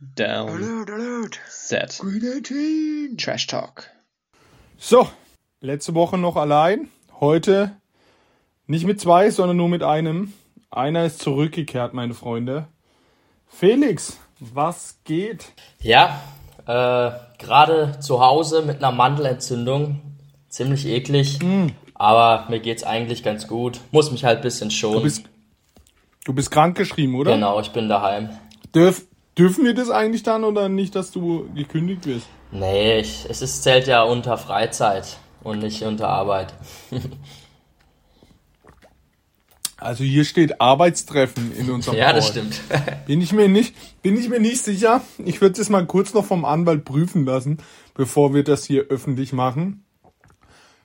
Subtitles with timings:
[0.00, 0.48] Down.
[0.50, 1.40] Alert, alert.
[1.48, 1.98] Set.
[2.00, 3.16] Green 18.
[3.16, 3.90] Trash Talk.
[4.76, 5.08] So,
[5.60, 6.88] letzte Woche noch allein.
[7.20, 7.76] Heute
[8.66, 10.32] nicht mit zwei, sondern nur mit einem.
[10.70, 12.66] Einer ist zurückgekehrt, meine Freunde.
[13.46, 15.52] Felix, was geht?
[15.80, 16.20] Ja,
[16.66, 20.00] äh, gerade zu Hause mit einer Mandelentzündung.
[20.48, 21.38] Ziemlich eklig.
[21.94, 23.80] Aber mir geht's eigentlich ganz gut.
[23.92, 24.96] Muss mich halt ein bisschen schonen.
[24.96, 25.24] Du bist,
[26.24, 27.34] du bist krank geschrieben, oder?
[27.34, 28.30] genau, ich bin daheim.
[28.74, 29.06] Dürf,
[29.38, 32.26] dürfen wir das eigentlich dann oder nicht, dass du gekündigt wirst?
[32.50, 36.54] Nee, ich, es ist, zählt ja unter Freizeit und nicht unter Arbeit.
[39.76, 42.44] Also hier steht Arbeitstreffen in unserem ja, das Call.
[42.52, 42.60] stimmt.
[43.06, 45.02] Bin ich mir nicht, bin ich mir nicht sicher.
[45.18, 47.58] Ich würde das mal kurz noch vom Anwalt prüfen lassen,
[47.94, 49.84] bevor wir das hier öffentlich machen.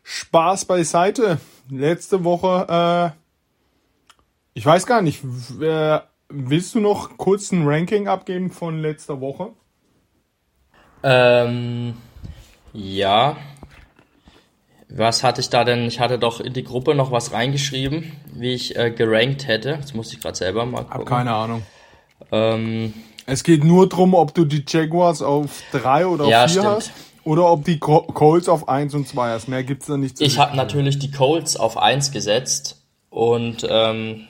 [0.04, 1.40] Spaß beiseite.
[1.70, 3.20] Letzte Woche, äh,
[4.54, 9.20] ich weiß gar nicht, w- äh, willst du noch kurz ein Ranking abgeben von letzter
[9.22, 9.50] Woche?
[11.04, 11.94] ähm,
[12.74, 13.38] ja.
[14.92, 15.86] Was hatte ich da denn?
[15.88, 19.78] Ich hatte doch in die Gruppe noch was reingeschrieben, wie ich äh, gerankt hätte.
[19.80, 20.94] Das muss ich gerade selber mal gucken.
[21.00, 21.62] Hab keine Ahnung.
[22.32, 22.94] Ähm,
[23.28, 26.68] Es geht nur drum, ob du die Jaguars auf drei oder auf Ja, vier stimmt.
[26.76, 26.92] hast.
[27.24, 29.48] Oder ob die Co- Colts auf eins und zwei hast.
[29.48, 34.28] Mehr gibt's da nicht zu Ich habe natürlich die Colts auf 1 gesetzt und ähm,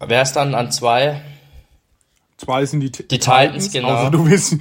[0.00, 1.20] wer ist dann an 2?
[2.36, 3.88] Zwei sind die, Die Titans, genau.
[3.88, 4.56] Also du willst,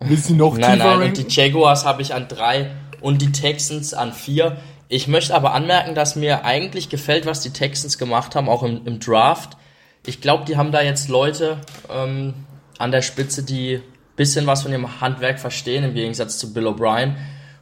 [0.00, 1.26] willst sie noch Nein, tiefer nein, und ranken?
[1.28, 4.56] die Jaguars habe ich an 3 und die Texans an 4.
[4.88, 8.86] Ich möchte aber anmerken, dass mir eigentlich gefällt, was die Texans gemacht haben, auch im,
[8.86, 9.58] im Draft.
[10.06, 11.58] Ich glaube, die haben da jetzt Leute
[11.90, 12.32] ähm,
[12.78, 13.82] an der Spitze, die
[14.16, 17.14] bisschen was von ihrem Handwerk verstehen, im Gegensatz zu Bill O'Brien.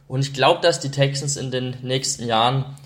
[0.07, 2.77] Und ich glaube, dass die Texans in den nächsten Jahren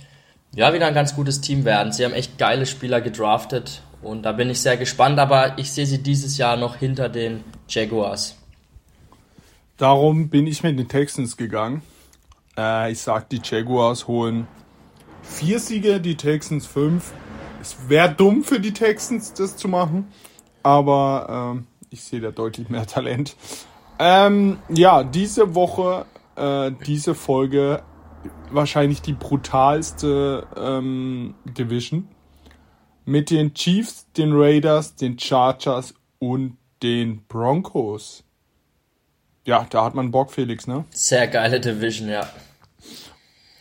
[0.56, 1.94] ja wieder ein ganz gutes Team werden.
[1.94, 5.86] Sie haben echt geile Spieler gedraftet und da bin ich sehr gespannt, aber ich sehe
[5.86, 8.38] sie dieses Jahr noch hinter den Jaguars.
[9.78, 11.82] Darum bin ich mit den Texans gegangen.
[12.58, 14.48] Äh, ich sag, die Jaguars holen
[15.24, 17.14] vier Siege, die Texans fünf.
[17.62, 20.08] Es wäre dumm für die Texans, das zu machen.
[20.64, 23.36] Aber ähm, ich sehe da deutlich mehr Talent.
[24.00, 27.84] Ähm, ja, diese Woche, äh, diese Folge,
[28.52, 32.08] wahrscheinlich die brutalste ähm, Division.
[33.06, 38.24] Mit den Chiefs, den Raiders, den Chargers und den Broncos.
[39.46, 40.86] Ja, da hat man Bock, Felix, ne?
[40.92, 42.30] Sehr geile Division, ja.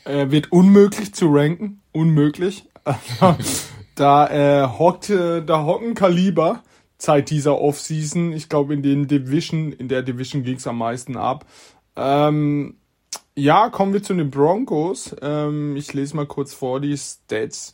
[0.04, 1.80] Äh, wird unmöglich zu ranken.
[1.92, 2.68] Unmöglich.
[3.94, 6.62] da, äh, hockt, äh, da hocken Kaliber
[6.98, 8.32] seit dieser Offseason.
[8.32, 11.46] Ich glaube, in den Division, in der Division ging's am meisten ab.
[11.96, 12.76] Ähm,
[13.34, 15.16] ja, kommen wir zu den Broncos.
[15.22, 17.72] Ähm, ich lese mal kurz vor die Stats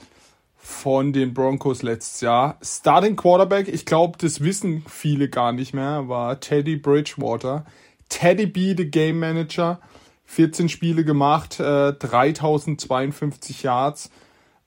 [0.66, 2.58] von den Broncos letztes Jahr.
[2.60, 7.64] Starting Quarterback, ich glaube, das wissen viele gar nicht mehr, war Teddy Bridgewater.
[8.08, 9.80] Teddy B, the Game Manager,
[10.24, 14.10] 14 Spiele gemacht, äh, 3052 Yards,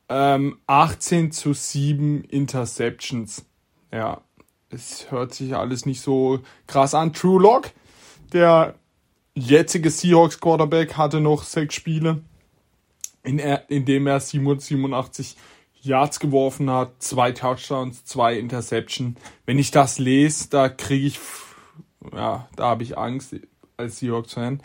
[0.08, 3.46] ähm, 18 zu 7 Interceptions.
[3.92, 4.22] Ja,
[4.70, 7.12] es hört sich alles nicht so krass an.
[7.12, 7.72] True Lock,
[8.32, 8.76] der
[9.36, 12.22] jetzige Seahawks Quarterback, hatte noch sechs Spiele,
[13.22, 15.36] in, er, in dem er 787
[15.82, 19.16] Yards geworfen hat, zwei Touchdowns, zwei Interception.
[19.46, 21.20] Wenn ich das lese, da kriege ich,
[22.14, 23.36] ja, da habe ich Angst
[23.78, 24.62] als Seahawks-Fan.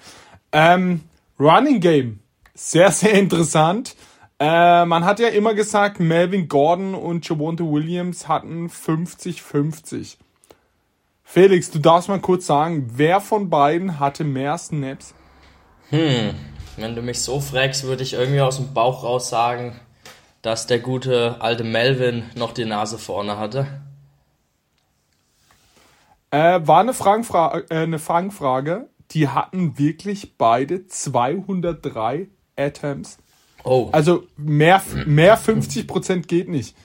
[0.53, 1.03] Ähm,
[1.39, 2.21] Running Game,
[2.55, 3.97] sehr, sehr interessant.
[4.39, 10.17] Äh, man hat ja immer gesagt, Melvin Gordon und Javonte Williams hatten 50-50.
[11.23, 15.15] Felix, du darfst mal kurz sagen, wer von beiden hatte mehr Snaps?
[15.91, 19.81] Wenn du mich so fragst, würde ich irgendwie aus dem Bauch raus sagen,
[20.45, 23.67] dass der gute alte Melvin noch die Nase vorne hatte.
[26.31, 28.91] Äh, war eine Fangfrage, äh, eine Fangfrage.
[29.13, 33.17] Die hatten wirklich beide 203 Attempts.
[33.65, 36.77] Oh, Also mehr, mehr 50% geht nicht.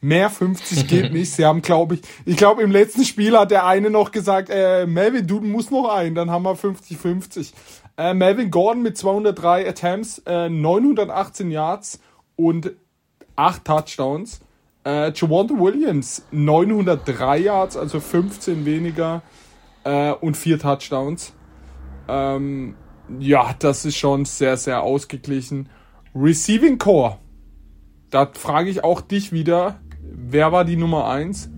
[0.00, 1.30] Mehr 50 geht nicht.
[1.30, 4.86] Sie haben, glaube ich, ich glaube, im letzten Spiel hat der eine noch gesagt, äh,
[4.86, 7.52] Melvin, du musst noch ein, dann haben wir 50-50.
[7.96, 12.00] Äh, Melvin Gordon mit 203 Attempts, äh, 918 Yards
[12.36, 12.72] und
[13.36, 14.40] 8 Touchdowns.
[14.84, 19.22] Äh, Javonte Williams, 903 Yards, also 15 weniger
[19.84, 21.32] äh, und 4 Touchdowns.
[22.08, 22.74] Ähm,
[23.18, 25.68] ja, das ist schon sehr, sehr ausgeglichen.
[26.14, 27.18] Receiving Core.
[28.10, 31.50] Da frage ich auch dich wieder, wer war die Nummer 1?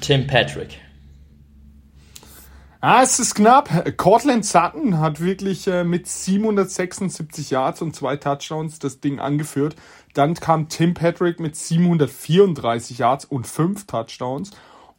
[0.00, 0.80] Tim Patrick.
[2.82, 3.68] Ah, es ist knapp.
[3.98, 9.76] Cortland Sutton hat wirklich äh, mit 776 Yards und zwei Touchdowns das Ding angeführt.
[10.14, 14.52] Dann kam Tim Patrick mit 734 Yards und fünf Touchdowns.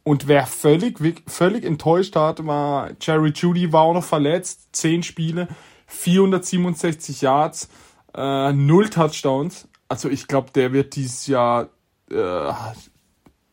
[0.04, 4.68] Und wer völlig, völlig enttäuscht hat, war Jerry Judy, war auch noch verletzt.
[4.70, 5.48] Zehn Spiele,
[5.88, 7.68] 467 Yards,
[8.14, 9.66] äh, null Touchdowns.
[9.88, 11.68] Also ich glaube, der wird dieses Jahr
[12.12, 12.52] äh,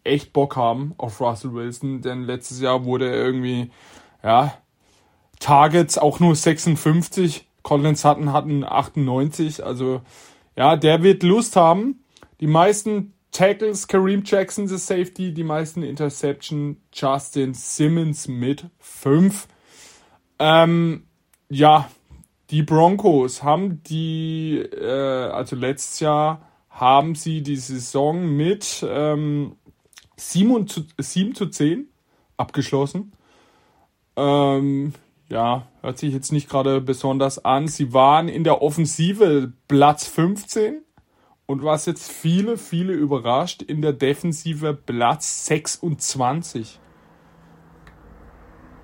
[0.03, 3.71] echt Bock haben auf Russell Wilson, denn letztes Jahr wurde er irgendwie,
[4.23, 4.53] ja,
[5.39, 7.47] Targets auch nur 56.
[7.63, 9.63] Colin Sutton hatten 98.
[9.63, 10.01] Also
[10.55, 12.03] ja, der wird Lust haben.
[12.39, 19.47] Die meisten Tackles, Kareem Jackson, the Safety, die meisten Interception, Justin Simmons mit 5.
[20.39, 21.03] Ähm,
[21.49, 21.89] ja,
[22.49, 29.57] die Broncos haben die, äh, also letztes Jahr haben sie die Saison mit ähm,
[30.17, 31.87] 7, zu, 7 zu 10
[32.37, 33.11] abgeschlossen.
[34.19, 34.93] Ähm,
[35.29, 37.67] ja, hört sich jetzt nicht gerade besonders an.
[37.67, 40.81] Sie waren in der Offensive Platz 15
[41.45, 46.79] und was jetzt viele, viele überrascht, in der Defensive Platz 26.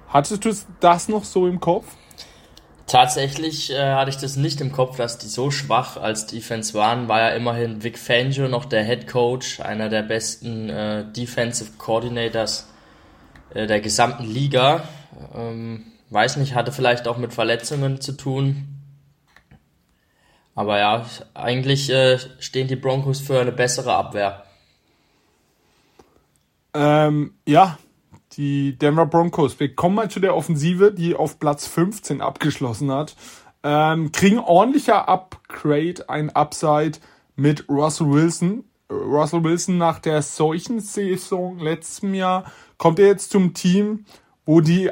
[0.07, 1.85] Hattest du das noch so im Kopf?
[2.87, 7.09] Tatsächlich äh, hatte ich das nicht im Kopf, dass die so schwach als Defense waren.
[7.09, 12.69] War ja immerhin Vic Fangio noch der Head Coach, einer der besten äh, Defensive Coordinators
[13.55, 14.83] äh, der gesamten Liga.
[15.33, 18.67] Ähm, weiß nicht, hatte vielleicht auch mit Verletzungen zu tun.
[20.55, 24.43] Aber ja, eigentlich äh, stehen die Broncos für eine bessere Abwehr.
[26.73, 27.77] Ähm, ja,
[28.33, 29.59] die Denver Broncos.
[29.59, 33.15] Wir kommen mal zu der Offensive, die auf Platz 15 abgeschlossen hat.
[33.63, 36.99] Ähm, kriegen ordentlicher Upgrade, ein Upside
[37.35, 38.63] mit Russell Wilson.
[38.89, 42.45] Russell Wilson nach der solchen Saison letztem Jahr
[42.77, 44.05] kommt er jetzt zum Team,
[44.45, 44.91] wo die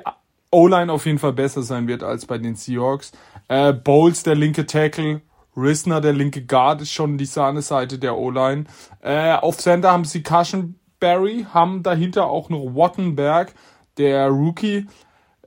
[0.51, 3.11] O-Line auf jeden Fall besser sein wird als bei den Seahawks.
[3.47, 5.21] Äh, Bowles, der linke Tackle,
[5.57, 8.65] Risner, der linke Guard, ist schon die Sahneseite der O-Line.
[9.01, 13.53] Äh, auf Center haben sie Cushenberry, haben dahinter auch noch Wattenberg,
[13.97, 14.87] der Rookie,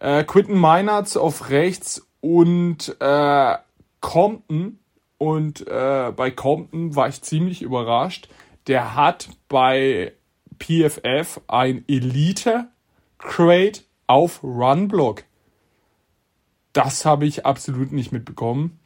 [0.00, 3.55] äh, Quinton Meinertz auf rechts und äh,
[4.00, 4.79] Compton.
[5.19, 8.29] Und äh, bei Compton war ich ziemlich überrascht.
[8.67, 10.12] Der hat bei
[10.59, 12.69] PFF ein Elite
[13.19, 15.25] Crate auf Runblock.
[16.73, 18.79] Das habe ich absolut nicht mitbekommen.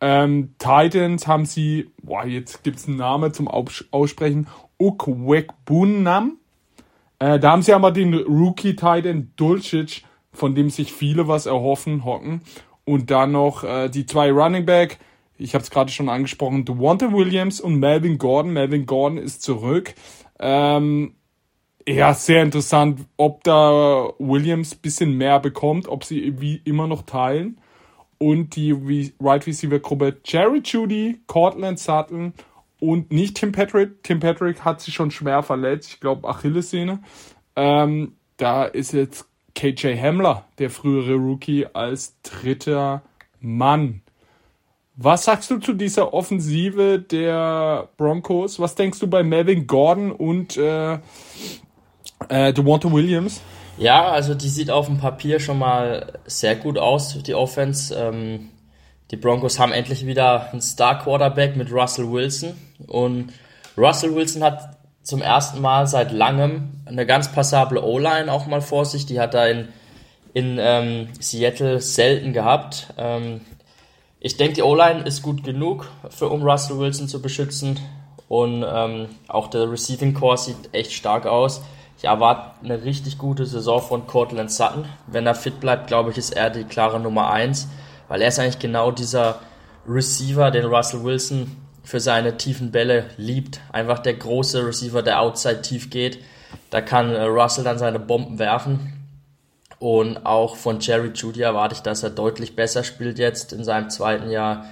[0.00, 4.46] Ähm, Titans haben sie, boah, jetzt gibt es einen Namen zum Aussprechen,
[4.78, 6.38] Ukwegbunam.
[7.18, 12.04] Äh, da haben sie aber den Rookie Titan Dulcich, von dem sich viele was erhoffen,
[12.04, 12.42] hocken.
[12.84, 14.98] Und dann noch äh, die zwei Running Back,
[15.38, 18.52] ich habe es gerade schon angesprochen, Devonta Williams und Melvin Gordon.
[18.52, 19.94] Melvin Gordon ist zurück.
[20.38, 21.14] Ähm,
[21.88, 27.60] ja, sehr interessant, ob da Williams bisschen mehr bekommt, ob sie wie immer noch teilen.
[28.18, 32.32] Und die Right Receiver Gruppe Jerry Judy, Cortland Sutton
[32.80, 34.02] und nicht Tim Patrick.
[34.02, 37.00] Tim Patrick hat sich schon schwer verletzt, ich glaube Achillessehne.
[37.54, 43.02] Ähm, da ist jetzt KJ Hamler, der frühere Rookie, als dritter
[43.40, 44.02] Mann.
[44.96, 48.58] Was sagst du zu dieser Offensive der Broncos?
[48.58, 50.98] Was denkst du bei Melvin Gordon und äh,
[52.28, 53.40] äh, DeWante Williams?
[53.78, 57.94] Ja, also die sieht auf dem Papier schon mal sehr gut aus, die Offense.
[57.94, 58.50] Ähm,
[59.10, 62.56] die Broncos haben endlich wieder einen Star-Quarterback mit Russell Wilson.
[62.86, 63.32] Und
[63.76, 68.84] Russell Wilson hat zum ersten Mal seit langem eine ganz passable O-Line auch mal vor
[68.84, 69.06] sich.
[69.06, 69.68] Die hat er in,
[70.32, 72.88] in ähm, Seattle selten gehabt.
[72.96, 73.42] Ähm,
[74.18, 77.78] ich denke, die O-Line ist gut genug, für, um Russell Wilson zu beschützen.
[78.28, 81.62] Und ähm, auch der Receiving Core sieht echt stark aus.
[81.98, 84.84] Ich erwarte eine richtig gute Saison von Cortland Sutton.
[85.06, 87.68] Wenn er fit bleibt, glaube ich, ist er die klare Nummer 1,
[88.08, 89.40] weil er ist eigentlich genau dieser
[89.88, 93.60] Receiver, den Russell Wilson für seine tiefen Bälle liebt.
[93.72, 96.18] Einfach der große Receiver, der outside tief geht.
[96.70, 98.92] Da kann äh, Russell dann seine Bomben werfen.
[99.78, 103.90] Und auch von Jerry Judy erwarte ich, dass er deutlich besser spielt jetzt in seinem
[103.90, 104.66] zweiten Jahr.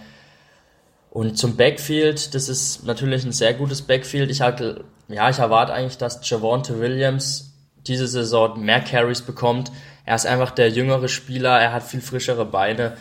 [1.15, 4.31] Und zum Backfield, das ist natürlich ein sehr gutes Backfield.
[4.31, 7.53] Ich hatte ja, ich erwarte eigentlich, dass Javonte Williams
[7.87, 9.71] diese Saison mehr Carries bekommt.
[10.07, 12.97] Er ist einfach der jüngere Spieler, er hat viel frischere Beine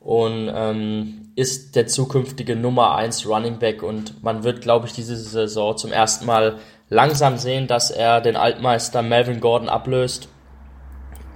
[0.00, 5.16] und ähm, ist der zukünftige Nummer 1 Running Back und man wird, glaube ich, diese
[5.16, 6.58] Saison zum ersten Mal
[6.88, 10.28] langsam sehen, dass er den Altmeister Melvin Gordon ablöst,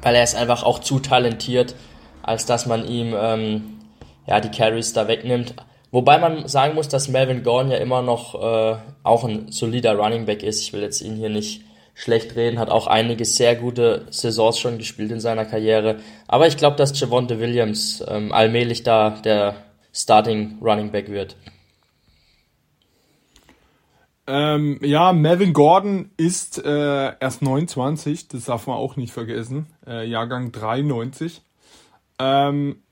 [0.03, 1.75] weil er ist einfach auch zu talentiert,
[2.23, 3.79] als dass man ihm ähm,
[4.27, 5.55] ja die Carries da wegnimmt.
[5.93, 10.25] Wobei man sagen muss, dass Melvin Gordon ja immer noch äh, auch ein solider Running
[10.25, 10.63] Back ist.
[10.63, 11.63] Ich will jetzt ihn hier nicht
[11.95, 16.01] schlecht reden, hat auch einige sehr gute Saisons schon gespielt in seiner Karriere.
[16.27, 19.57] Aber ich glaube, dass Javonte Williams ähm, allmählich da der
[19.93, 21.37] Starting Running Back wird.
[24.27, 29.67] Ähm, ja, Melvin Gordon ist äh, erst 29, das darf man auch nicht vergessen.
[29.87, 31.43] Äh, Jahrgang 93.
[32.19, 32.83] Ähm,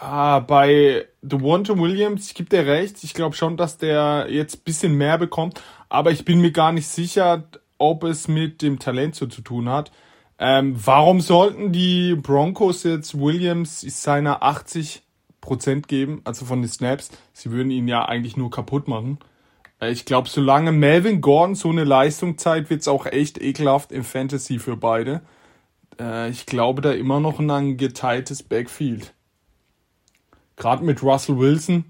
[0.00, 4.94] ah, bei DeWante Williams, ich gebe dir recht, ich glaube schon, dass der jetzt bisschen
[4.94, 7.44] mehr bekommt, aber ich bin mir gar nicht sicher,
[7.78, 9.90] ob es mit dem Talent so zu tun hat.
[10.38, 15.02] Ähm, warum sollten die Broncos jetzt Williams seiner 80
[15.40, 17.10] Prozent geben, also von den Snaps?
[17.32, 19.18] Sie würden ihn ja eigentlich nur kaputt machen.
[19.80, 24.04] Äh, ich glaube, solange Melvin Gordon so eine Leistung zeigt, wird's auch echt ekelhaft im
[24.04, 25.22] Fantasy für beide.
[25.98, 29.14] Äh, ich glaube da immer noch ein geteiltes Backfield.
[30.56, 31.84] Gerade mit Russell Wilson,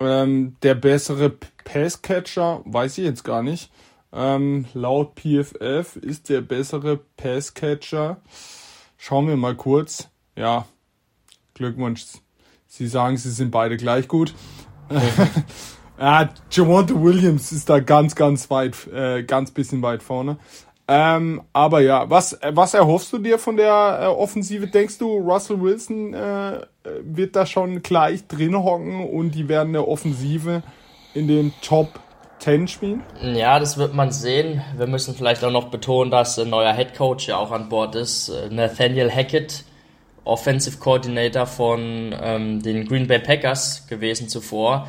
[0.00, 1.30] ähm, der bessere
[1.64, 3.70] Passcatcher, weiß ich jetzt gar nicht.
[4.12, 8.18] Ähm, laut PFF ist der bessere Passcatcher.
[8.96, 10.08] Schauen wir mal kurz.
[10.36, 10.66] Ja,
[11.54, 12.04] Glückwunsch.
[12.66, 14.34] Sie sagen, sie sind beide gleich gut.
[15.98, 20.38] ja, Javante Williams ist da ganz, ganz weit, äh, ganz bisschen weit vorne.
[20.88, 24.68] Ähm, aber ja, was, was erhoffst du dir von der äh, Offensive?
[24.68, 26.60] Denkst du, Russell Wilson äh,
[27.02, 30.62] wird da schon gleich drin hocken und die werden eine Offensive
[31.14, 31.98] in den Top
[32.38, 33.02] 10 spielen?
[33.20, 34.62] Ja, das wird man sehen.
[34.76, 37.96] Wir müssen vielleicht auch noch betonen, dass ein neuer Head Coach ja auch an Bord
[37.96, 38.28] ist.
[38.28, 39.64] Äh, Nathaniel Hackett,
[40.24, 44.86] Offensive Coordinator von ähm, den Green Bay Packers gewesen zuvor.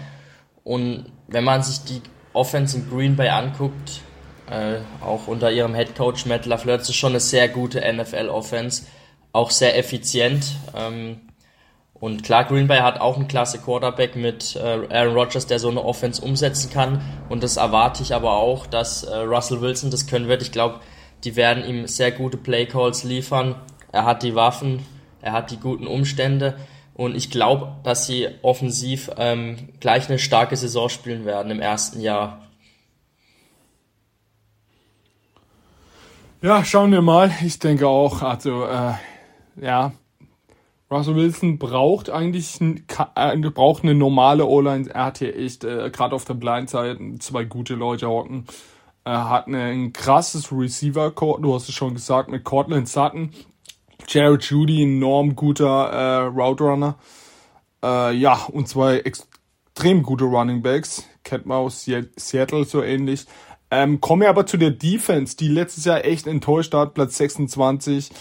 [0.64, 2.02] Und wenn man sich die
[2.34, 4.02] Offense in Green Bay anguckt,
[4.50, 8.84] äh, auch unter ihrem Head Coach Matt LaFleur, ist schon eine sehr gute NFL-Offense,
[9.34, 10.56] auch sehr effizient.
[10.76, 11.22] Ähm,
[12.00, 15.70] und klar, Green Bay hat auch einen klasse Quarterback mit äh, Aaron Rodgers, der so
[15.70, 17.02] eine Offense umsetzen kann.
[17.28, 20.44] Und das erwarte ich aber auch, dass äh, Russell Wilson das können wird.
[20.44, 20.80] Ich glaube,
[21.24, 23.56] die werden ihm sehr gute Playcalls liefern.
[23.92, 24.86] Er hat die Waffen,
[25.22, 26.56] er hat die guten Umstände.
[26.94, 32.00] Und ich glaube, dass sie offensiv ähm, gleich eine starke Saison spielen werden im ersten
[32.02, 32.47] Jahr.
[36.40, 37.32] Ja, schauen wir mal.
[37.44, 38.94] Ich denke auch, also äh,
[39.60, 39.94] ja,
[40.92, 44.88] Russell Wilson braucht eigentlich äh, braucht eine normale O-Line.
[44.88, 48.46] Er hat hier echt äh, gerade auf der Blindside zwei gute Leute hocken.
[49.04, 53.32] Er hat ein krasses Receiver-Core, du hast es schon gesagt, mit Cortland Sutton.
[54.08, 56.96] Jared Judy, enorm guter äh, Route Runner.
[57.84, 61.04] Äh, ja, und zwei extrem gute Running Backs.
[61.24, 61.84] Kennt man aus
[62.16, 63.26] Seattle so ähnlich.
[63.70, 68.12] Ähm, kommen wir aber zu der Defense, die letztes Jahr echt enttäuscht hat, Platz 26.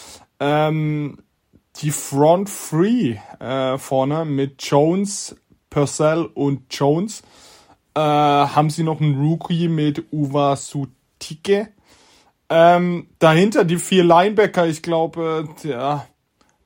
[0.40, 1.18] Ähm,
[1.76, 5.36] die Front Three äh, vorne mit Jones,
[5.70, 7.22] Purcell und Jones.
[7.94, 11.68] Äh, haben sie noch einen Rookie mit Uva Sutike.
[12.48, 16.06] Ähm, dahinter die vier Linebacker, ich glaube, ja,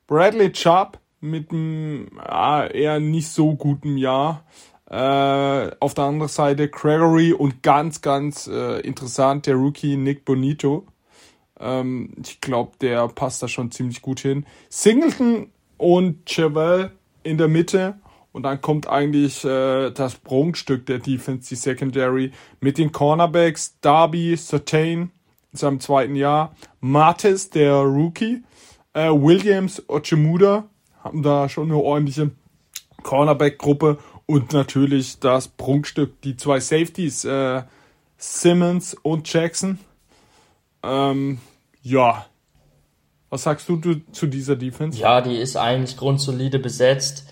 [0.07, 4.43] Bradley Chubb mit einem ja, eher nicht so guten Jahr.
[4.91, 10.85] Äh, auf der anderen Seite Gregory und ganz, ganz äh, interessant der Rookie Nick Bonito.
[11.61, 14.45] Ähm, ich glaube, der passt da schon ziemlich gut hin.
[14.69, 16.91] Singleton und Chevelle
[17.23, 17.99] in der Mitte.
[18.33, 24.35] Und dann kommt eigentlich äh, das Prunkstück der Defense, die Secondary, mit den Cornerbacks Darby,
[24.35, 25.11] Certain
[25.53, 28.43] in seinem zweiten Jahr, Martis, der Rookie,
[28.91, 30.65] äh, Williams, Ochemuda
[31.01, 32.31] haben da schon eine ordentliche
[33.03, 33.97] Cornerback-Gruppe
[34.31, 37.63] und natürlich das Prunkstück, die zwei Safeties, äh,
[38.17, 39.77] Simmons und Jackson.
[40.83, 41.39] Ähm,
[41.81, 42.25] ja.
[43.29, 43.79] Was sagst du
[44.11, 44.97] zu dieser Defense?
[44.97, 47.25] Ja, die ist eigentlich grundsolide besetzt.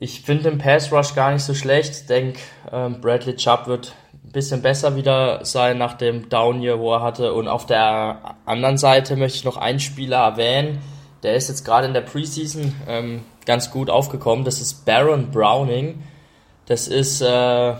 [0.00, 1.92] Ich finde den Pass Rush gar nicht so schlecht.
[1.92, 6.78] Ich denke, ähm, Bradley Chubb wird ein bisschen besser wieder sein nach dem Down Year,
[6.78, 7.32] wo er hatte.
[7.32, 10.80] Und auf der anderen Seite möchte ich noch einen Spieler erwähnen.
[11.22, 14.44] Der ist jetzt gerade in der Preseason ähm, ganz gut aufgekommen.
[14.44, 16.02] Das ist Baron Browning.
[16.68, 17.74] Das ist äh,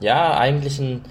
[0.00, 1.02] ja eigentlich ein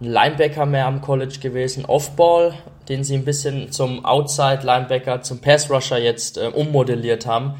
[0.00, 2.54] Linebacker mehr am College gewesen, Offball,
[2.88, 7.56] den sie ein bisschen zum Outside Linebacker, zum Pass Rusher jetzt äh, ummodelliert haben.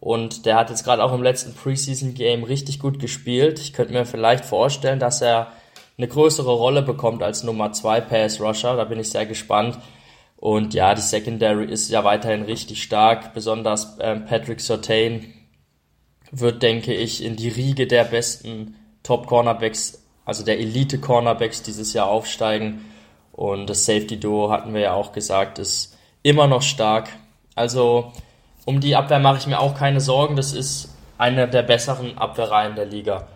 [0.00, 3.60] Und der hat jetzt gerade auch im letzten Preseason Game richtig gut gespielt.
[3.60, 5.52] Ich könnte mir vielleicht vorstellen, dass er
[5.96, 8.76] eine größere Rolle bekommt als Nummer 2 Pass Rusher.
[8.76, 9.78] Da bin ich sehr gespannt.
[10.36, 13.32] Und ja, die Secondary ist ja weiterhin richtig stark.
[13.32, 15.32] Besonders äh, Patrick Surtain
[16.30, 22.08] wird, denke ich, in die Riege der besten Top Cornerbacks also der Elite-Cornerbacks dieses Jahr
[22.08, 22.84] aufsteigen.
[23.32, 27.08] Und das Safety-Duo hatten wir ja auch gesagt, ist immer noch stark.
[27.54, 28.12] Also
[28.66, 30.36] um die Abwehr mache ich mir auch keine Sorgen.
[30.36, 33.28] Das ist eine der besseren Abwehrreihen der Liga.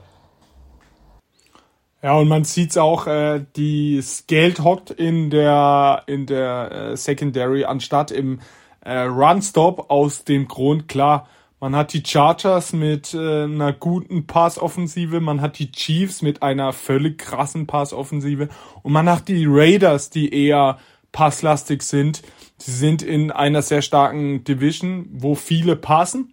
[2.02, 7.64] Ja, und man sieht's auch, äh, das Geld hockt in der, in der äh, Secondary
[7.64, 8.40] anstatt im
[8.80, 11.28] äh, Run-Stop aus dem Grund, klar,
[11.62, 16.72] Man hat die Chargers mit äh, einer guten Passoffensive, man hat die Chiefs mit einer
[16.72, 18.48] völlig krassen Passoffensive
[18.82, 20.78] und man hat die Raiders, die eher
[21.12, 22.22] passlastig sind.
[22.56, 26.32] Sie sind in einer sehr starken Division, wo viele passen.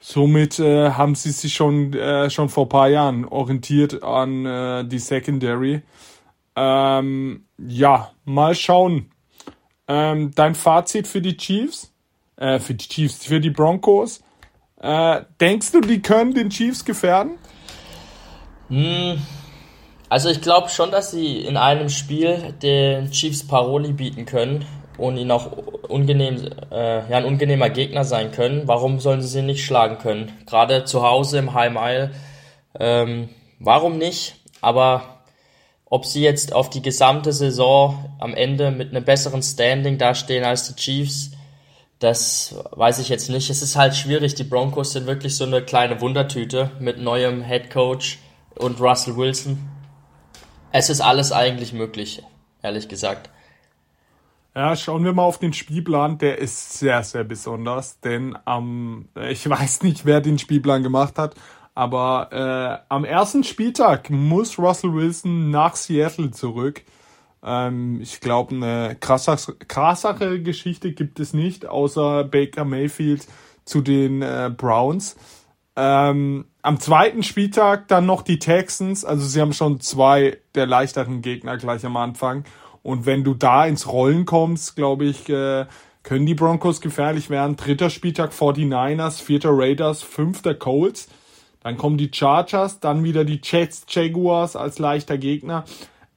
[0.00, 4.98] Somit äh, haben sie sich schon äh, schon vor paar Jahren orientiert an äh, die
[4.98, 5.82] Secondary.
[6.56, 9.12] Ähm, ja, mal schauen.
[9.86, 11.92] Ähm, dein Fazit für die Chiefs?
[12.34, 14.24] Äh, für die Chiefs, für die Broncos?
[14.80, 17.38] Äh, denkst du, die können den Chiefs gefährden?
[18.68, 19.20] Hm,
[20.08, 24.64] also ich glaube schon, dass sie in einem Spiel den Chiefs Paroli bieten können
[24.96, 25.52] und ihnen auch
[25.88, 28.62] ungenehm, äh, ja, ein ungenehmer Gegner sein können.
[28.66, 30.32] Warum sollen sie sie nicht schlagen können?
[30.46, 32.10] Gerade zu Hause im Heim Isle.
[32.78, 34.36] Ähm, warum nicht?
[34.62, 35.22] Aber
[35.86, 40.68] ob sie jetzt auf die gesamte Saison am Ende mit einem besseren Standing dastehen als
[40.68, 41.32] die Chiefs,
[42.00, 43.50] das weiß ich jetzt nicht.
[43.50, 44.34] Es ist halt schwierig.
[44.34, 48.18] Die Broncos sind wirklich so eine kleine Wundertüte mit neuem Head Coach
[48.56, 49.58] und Russell Wilson.
[50.72, 52.22] Es ist alles eigentlich möglich,
[52.62, 53.30] ehrlich gesagt.
[54.54, 56.16] Ja, schauen wir mal auf den Spielplan.
[56.18, 61.18] Der ist sehr, sehr besonders, denn am, ähm, ich weiß nicht, wer den Spielplan gemacht
[61.18, 61.34] hat,
[61.74, 66.82] aber äh, am ersten Spieltag muss Russell Wilson nach Seattle zurück.
[67.42, 73.26] Ähm, ich glaube, eine krassere, krassere Geschichte gibt es nicht, außer Baker Mayfield
[73.64, 75.16] zu den äh, Browns.
[75.76, 79.04] Ähm, am zweiten Spieltag dann noch die Texans.
[79.04, 82.44] Also sie haben schon zwei der leichteren Gegner gleich am Anfang.
[82.82, 85.66] Und wenn du da ins Rollen kommst, glaube ich, äh,
[86.02, 87.56] können die Broncos gefährlich werden.
[87.56, 91.08] Dritter Spieltag 49ers, vierter Raiders, fünfter Colts.
[91.62, 95.64] Dann kommen die Chargers, dann wieder die Jets, Jaguars als leichter Gegner.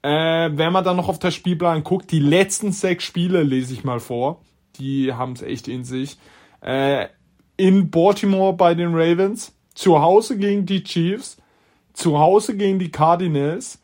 [0.03, 3.83] Äh, wenn man dann noch auf das Spielplan guckt, die letzten sechs Spiele lese ich
[3.83, 4.41] mal vor.
[4.75, 6.17] Die haben es echt in sich.
[6.61, 7.07] Äh,
[7.55, 11.37] in Baltimore bei den Ravens, zu Hause gegen die Chiefs,
[11.93, 13.79] zu Hause gegen die Cardinals,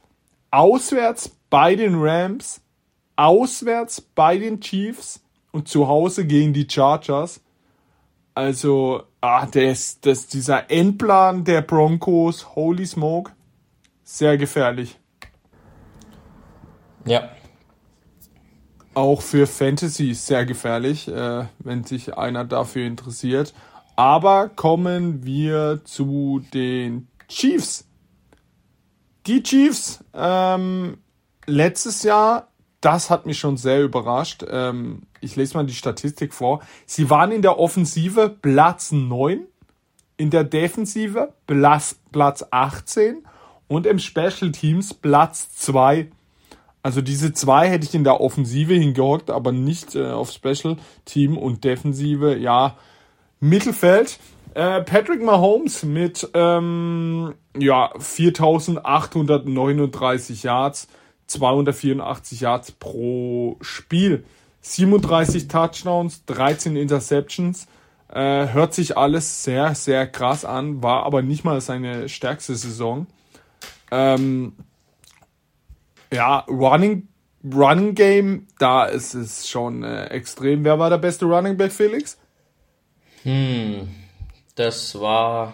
[0.51, 2.61] auswärts bei den Rams,
[3.15, 7.41] auswärts bei den Chiefs und zu Hause gegen die Chargers.
[8.35, 13.31] Also, ah, das, das, dieser Endplan der Broncos, holy smoke,
[14.03, 14.98] sehr gefährlich.
[17.05, 17.29] Ja.
[18.93, 23.53] Auch für Fantasy sehr gefährlich, äh, wenn sich einer dafür interessiert.
[23.95, 27.85] Aber kommen wir zu den Chiefs.
[29.27, 30.97] Die Chiefs, ähm,
[31.45, 32.47] letztes Jahr,
[32.81, 34.45] das hat mich schon sehr überrascht.
[34.49, 36.61] Ähm, ich lese mal die Statistik vor.
[36.85, 39.45] Sie waren in der Offensive Platz 9,
[40.17, 43.25] in der Defensive Platz, Platz 18
[43.67, 46.09] und im Special Teams Platz 2.
[46.81, 51.37] Also diese zwei hätte ich in der Offensive hingehockt, aber nicht äh, auf Special Team
[51.37, 52.37] und Defensive.
[52.37, 52.77] Ja,
[53.39, 54.17] Mittelfeld.
[54.53, 60.89] Äh, Patrick Mahomes mit ähm, ja 4.839 Yards,
[61.27, 64.25] 284 Yards pro Spiel,
[64.61, 67.67] 37 Touchdowns, 13 Interceptions.
[68.11, 73.05] Äh, hört sich alles sehr, sehr krass an, war aber nicht mal seine stärkste Saison.
[73.91, 74.53] Ähm,
[76.13, 77.07] ja, Running,
[77.43, 80.63] Running Game, da ist es schon äh, extrem.
[80.63, 82.17] Wer war der beste Running Back, Felix?
[83.23, 83.89] Hm,
[84.55, 85.53] das war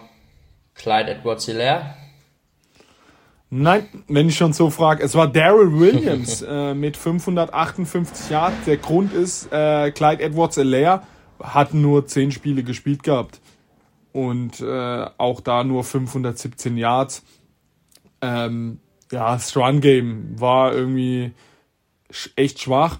[0.74, 1.94] Clyde Edwards Hilaire.
[3.48, 8.56] Nein, wenn ich schon so frage, es war Daryl Williams äh, mit 558 Yards.
[8.66, 11.02] Der Grund ist, äh, Clyde Edwards Hilaire
[11.40, 13.40] hat nur 10 Spiele gespielt gehabt.
[14.12, 17.22] Und äh, auch da nur 517 Yards.
[18.22, 18.80] Ähm,
[19.12, 21.32] ja, das Run-Game war irgendwie
[22.34, 22.98] echt schwach.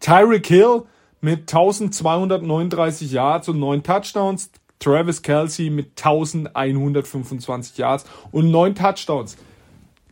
[0.00, 0.84] Tyreek Hill
[1.20, 4.50] mit 1239 Yards und 9 Touchdowns.
[4.78, 9.36] Travis Kelsey mit 1125 Yards und 9 Touchdowns.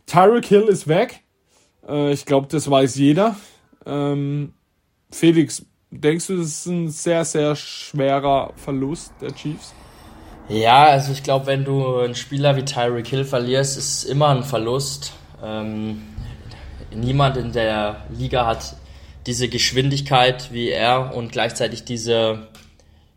[0.05, 1.21] Tyreek Hill ist weg.
[1.87, 3.37] Äh, ich glaube, das weiß jeder.
[3.85, 4.53] Ähm,
[5.09, 9.73] Felix, denkst du, das ist ein sehr, sehr schwerer Verlust der Chiefs?
[10.49, 14.29] Ja, also ich glaube, wenn du einen Spieler wie Tyreek Hill verlierst, ist es immer
[14.29, 15.11] ein Verlust.
[15.43, 16.03] Ähm,
[16.95, 18.75] niemand in der Liga hat
[19.25, 22.47] diese Geschwindigkeit wie er und gleichzeitig diese,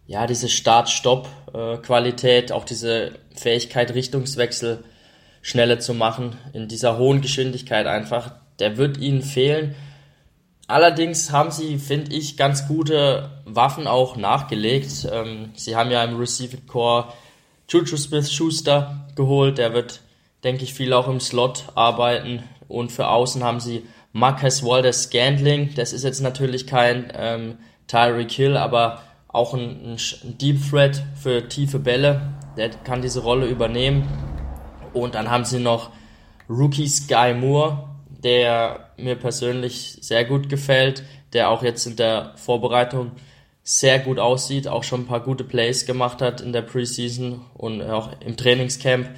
[0.08, 4.82] ja, diese Start-Stopp-Qualität, auch diese Fähigkeit, Richtungswechsel
[5.40, 8.32] schneller zu machen, in dieser hohen Geschwindigkeit einfach.
[8.58, 9.76] Der wird ihnen fehlen.
[10.70, 15.08] Allerdings haben sie, finde ich, ganz gute Waffen auch nachgelegt.
[15.10, 17.12] Ähm, sie haben ja im Receiving Core
[17.68, 19.58] Juju Smith-Schuster geholt.
[19.58, 20.00] Der wird,
[20.44, 22.44] denke ich, viel auch im Slot arbeiten.
[22.68, 25.74] Und für Außen haben sie Marcus Walder Scandling.
[25.74, 31.48] Das ist jetzt natürlich kein ähm, Tyreek Hill, aber auch ein, ein Deep Threat für
[31.48, 32.34] tiefe Bälle.
[32.56, 34.06] Der kann diese Rolle übernehmen.
[34.92, 35.90] Und dann haben sie noch
[36.48, 43.12] Rookie Sky Moore, der mir persönlich sehr gut gefällt, der auch jetzt in der Vorbereitung
[43.62, 47.82] sehr gut aussieht, auch schon ein paar gute Plays gemacht hat in der Preseason und
[47.82, 49.10] auch im Trainingscamp.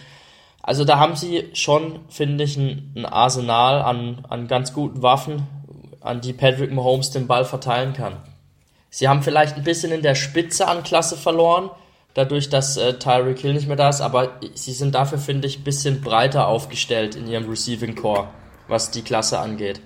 [0.62, 5.46] Also da haben sie schon, finde ich, ein, Arsenal an, an ganz guten Waffen,
[6.00, 8.16] an die Patrick Mahomes den Ball verteilen kann.
[8.90, 11.70] Sie haben vielleicht ein bisschen in der Spitze an Klasse verloren,
[12.14, 15.60] dadurch, dass äh, Tyreek Hill nicht mehr da ist, aber sie sind dafür, finde ich,
[15.60, 18.28] ein bisschen breiter aufgestellt in ihrem Receiving Core,
[18.68, 19.80] was die Klasse angeht.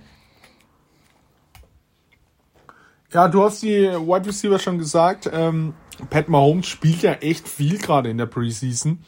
[3.12, 5.30] Ja, du hast die Wide Receiver schon gesagt.
[5.32, 5.74] Ähm,
[6.10, 8.98] Pat Mahomes spielt ja echt viel gerade in der Preseason.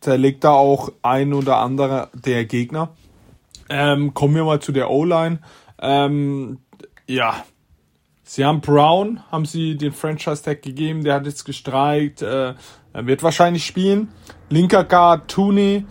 [0.00, 2.90] Zerlegt da auch ein oder andere der Gegner.
[3.68, 5.40] Ähm, kommen wir mal zu der O-Line.
[5.80, 6.58] Ähm,
[7.06, 7.44] ja,
[8.22, 12.54] sie haben Brown, haben sie den Franchise-Tag gegeben, der hat jetzt gestreikt, äh,
[12.92, 14.08] er wird wahrscheinlich spielen.
[14.48, 15.84] Linker Guard Tooney.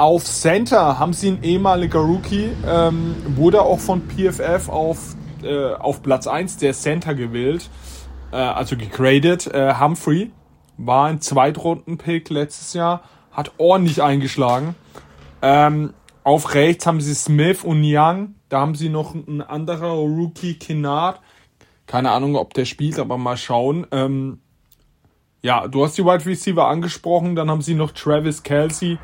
[0.00, 6.02] Auf Center haben sie einen ehemaliger Rookie, ähm, wurde auch von PFF auf äh, auf
[6.02, 7.68] Platz 1 der Center gewählt,
[8.32, 9.46] äh, also gegradet.
[9.48, 10.30] Äh, Humphrey
[10.78, 14.74] war ein Zweitrunden-Pick letztes Jahr, hat ordentlich eingeschlagen.
[15.42, 15.92] Ähm,
[16.24, 18.36] auf rechts haben sie Smith und Young.
[18.48, 21.20] Da haben sie noch ein anderer Rookie, Kennard.
[21.86, 23.86] Keine Ahnung, ob der spielt, aber mal schauen.
[23.90, 24.40] Ähm,
[25.42, 27.36] ja, du hast die Wide Receiver angesprochen.
[27.36, 28.96] Dann haben sie noch Travis Kelsey.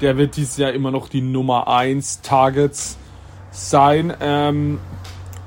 [0.00, 2.98] Der wird dieses Jahr immer noch die Nummer 1 Targets
[3.50, 4.12] sein.
[4.20, 4.80] Ähm,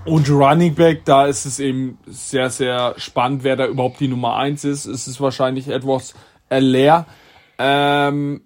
[0.06, 4.36] und Running Back, da ist es eben sehr, sehr spannend, wer da überhaupt die Nummer
[4.36, 4.86] eins ist.
[4.86, 6.14] Es ist wahrscheinlich etwas
[6.50, 7.08] äh, leer.
[7.58, 8.42] Ähm,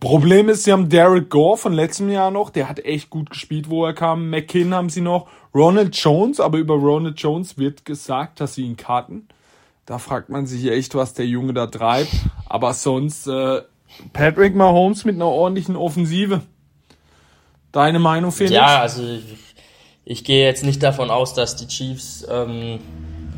[0.00, 3.68] Problem ist, sie haben Derek Gore von letztem Jahr noch, der hat echt gut gespielt,
[3.68, 4.30] wo er kam.
[4.30, 5.28] McKinn haben sie noch.
[5.54, 9.28] Ronald Jones, aber über Ronald Jones wird gesagt, dass sie ihn karten.
[9.84, 12.12] Da fragt man sich echt, was der Junge da treibt.
[12.46, 13.60] Aber sonst äh,
[14.12, 16.42] Patrick Mahomes mit einer ordentlichen Offensive.
[17.72, 18.54] Deine Meinung, Felix?
[18.54, 19.02] Ja, also
[20.04, 22.80] ich gehe jetzt nicht davon aus, dass die Chiefs ähm,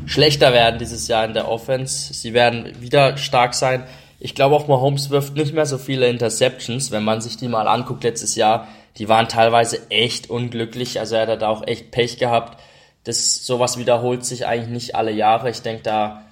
[0.05, 2.13] schlechter werden dieses Jahr in der Offense.
[2.13, 3.85] Sie werden wieder stark sein.
[4.19, 7.67] Ich glaube auch Mahomes wirft nicht mehr so viele Interceptions, wenn man sich die mal
[7.67, 8.67] anguckt letztes Jahr.
[8.97, 12.59] Die waren teilweise echt unglücklich, also er hat da auch echt Pech gehabt.
[13.03, 15.49] Das sowas wiederholt sich eigentlich nicht alle Jahre.
[15.49, 16.24] Ich denke, da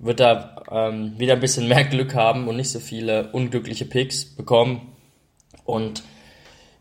[0.00, 4.24] wird er ähm, wieder ein bisschen mehr Glück haben und nicht so viele unglückliche Picks
[4.24, 4.94] bekommen.
[5.64, 6.02] Und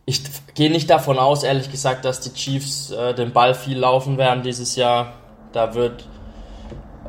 [0.05, 0.23] ich
[0.55, 4.41] gehe nicht davon aus, ehrlich gesagt, dass die Chiefs äh, den Ball viel laufen werden
[4.41, 5.13] dieses Jahr.
[5.51, 6.07] Da wird,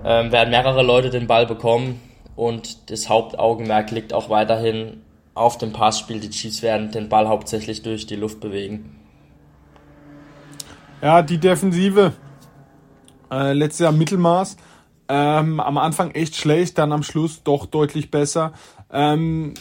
[0.04, 2.00] ähm, werden mehrere Leute den Ball bekommen
[2.36, 5.02] und das Hauptaugenmerk liegt auch weiterhin
[5.34, 6.20] auf dem Passspiel.
[6.20, 8.96] Die Chiefs werden den Ball hauptsächlich durch die Luft bewegen.
[11.02, 12.12] Ja, die Defensive.
[13.30, 14.56] Äh, letztes Jahr Mittelmaß.
[15.12, 18.52] Ähm, am Anfang echt schlecht, dann am Schluss doch deutlich besser.
[18.92, 19.54] Ähm,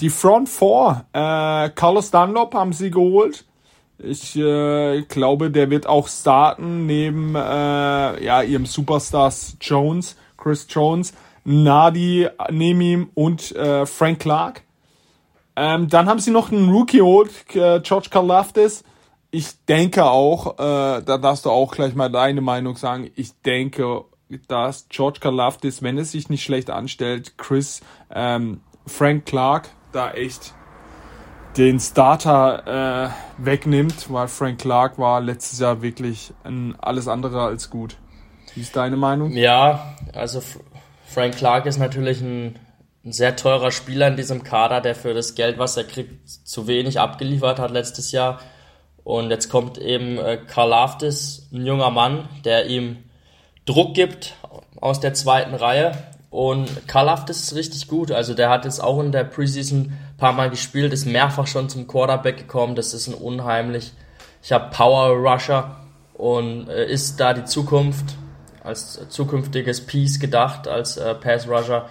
[0.00, 3.44] die Front Four, äh, Carlos Dunlop haben sie geholt.
[3.98, 7.38] Ich äh, glaube, der wird auch starten neben äh,
[8.24, 11.14] ja, ihrem Superstars Jones, Chris Jones,
[11.44, 14.62] Nadi neben ihm und äh, Frank Clark.
[15.54, 18.82] Ähm, dann haben sie noch einen Rookie geholt, äh, George Karlaftis.
[19.30, 23.08] Ich denke auch, äh, da darfst du auch gleich mal deine Meinung sagen.
[23.14, 24.04] Ich denke,
[24.48, 30.54] dass George Karlaftis, wenn es sich nicht schlecht anstellt, Chris ähm, Frank Clark da echt
[31.56, 37.70] den Starter äh, wegnimmt, weil Frank Clark war letztes Jahr wirklich ein, alles andere als
[37.70, 37.96] gut.
[38.54, 39.32] Wie ist deine Meinung?
[39.32, 40.42] Ja, also
[41.06, 42.58] Frank Clark ist natürlich ein,
[43.04, 46.66] ein, sehr teurer Spieler in diesem Kader, der für das Geld, was er kriegt, zu
[46.66, 48.40] wenig abgeliefert hat letztes Jahr.
[49.02, 53.04] Und jetzt kommt eben äh, Karl Aftis, ein junger Mann, der ihm
[53.66, 54.34] Druck gibt
[54.80, 55.92] aus der zweiten Reihe
[56.30, 58.12] und Karlaft ist richtig gut.
[58.12, 61.68] Also der hat jetzt auch in der Preseason ein paar Mal gespielt, ist mehrfach schon
[61.68, 62.76] zum Quarterback gekommen.
[62.76, 63.92] Das ist ein unheimlich.
[64.42, 65.76] Ich habe Power Rusher
[66.14, 68.16] und äh, ist da die Zukunft
[68.62, 71.88] als zukünftiges Piece gedacht, als äh, Pass Rusher.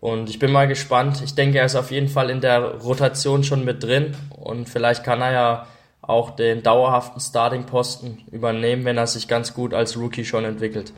[0.00, 1.22] Und ich bin mal gespannt.
[1.24, 4.16] Ich denke, er ist auf jeden Fall in der Rotation schon mit drin.
[4.30, 5.66] Und vielleicht kann er ja
[6.08, 10.92] auch den dauerhaften Starting-Posten übernehmen, wenn er sich ganz gut als Rookie schon entwickelt.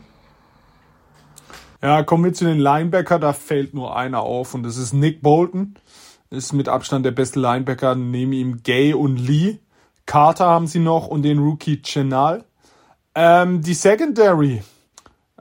[1.83, 5.21] Ja, kommen wir zu den Linebacker, da fällt nur einer auf und das ist Nick
[5.21, 5.75] Bolton.
[6.29, 9.57] Ist mit Abstand der beste Linebacker, neben ihm Gay und Lee.
[10.05, 12.45] Carter haben sie noch und den Rookie Chenal.
[13.13, 14.63] Ähm, die Secondary,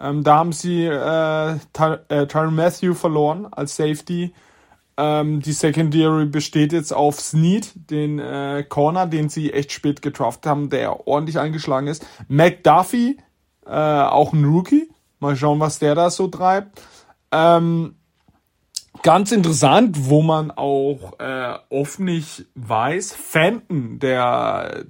[0.01, 4.35] ähm, da haben sie äh, äh, Tyron Matthew verloren als Safety.
[5.03, 10.43] Ähm, die Secondary besteht jetzt auf Snead, den äh, Corner, den sie echt spät getroffen
[10.45, 12.07] haben, der ordentlich eingeschlagen ist.
[12.29, 13.17] McDuffie,
[13.65, 16.81] äh, auch ein Rookie, Mal schauen, was der da so treibt.
[17.31, 17.97] Ähm,
[19.03, 24.87] ganz interessant, wo man auch äh, oft nicht weiß, Fenton, der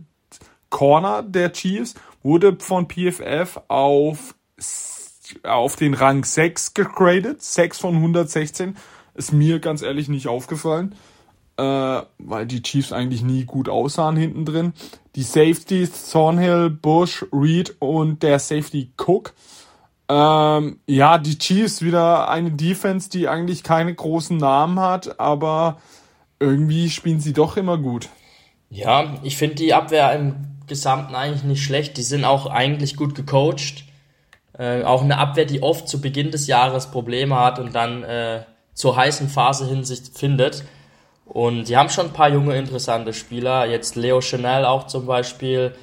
[0.70, 4.36] Corner der Chiefs, wurde von PFF auf,
[5.42, 7.42] auf den Rang 6 gegradet.
[7.42, 8.76] 6 von 116.
[9.20, 10.94] Ist mir ganz ehrlich nicht aufgefallen,
[11.58, 11.62] äh,
[12.16, 14.72] weil die Chiefs eigentlich nie gut aussahen hinten drin.
[15.14, 19.34] Die Safeties, Thornhill, Bush, Reed und der Safety Cook.
[20.08, 25.76] Ähm, ja, die Chiefs wieder eine Defense, die eigentlich keine großen Namen hat, aber
[26.38, 28.08] irgendwie spielen sie doch immer gut.
[28.70, 31.98] Ja, ich finde die Abwehr im Gesamten eigentlich nicht schlecht.
[31.98, 33.84] Die sind auch eigentlich gut gecoacht.
[34.58, 38.44] Äh, auch eine Abwehr, die oft zu Beginn des Jahres Probleme hat und dann äh,
[38.80, 40.64] zur heißen Phase hin sich findet.
[41.26, 43.66] Und die haben schon ein paar junge, interessante Spieler.
[43.66, 45.74] Jetzt Leo Chanel auch zum Beispiel.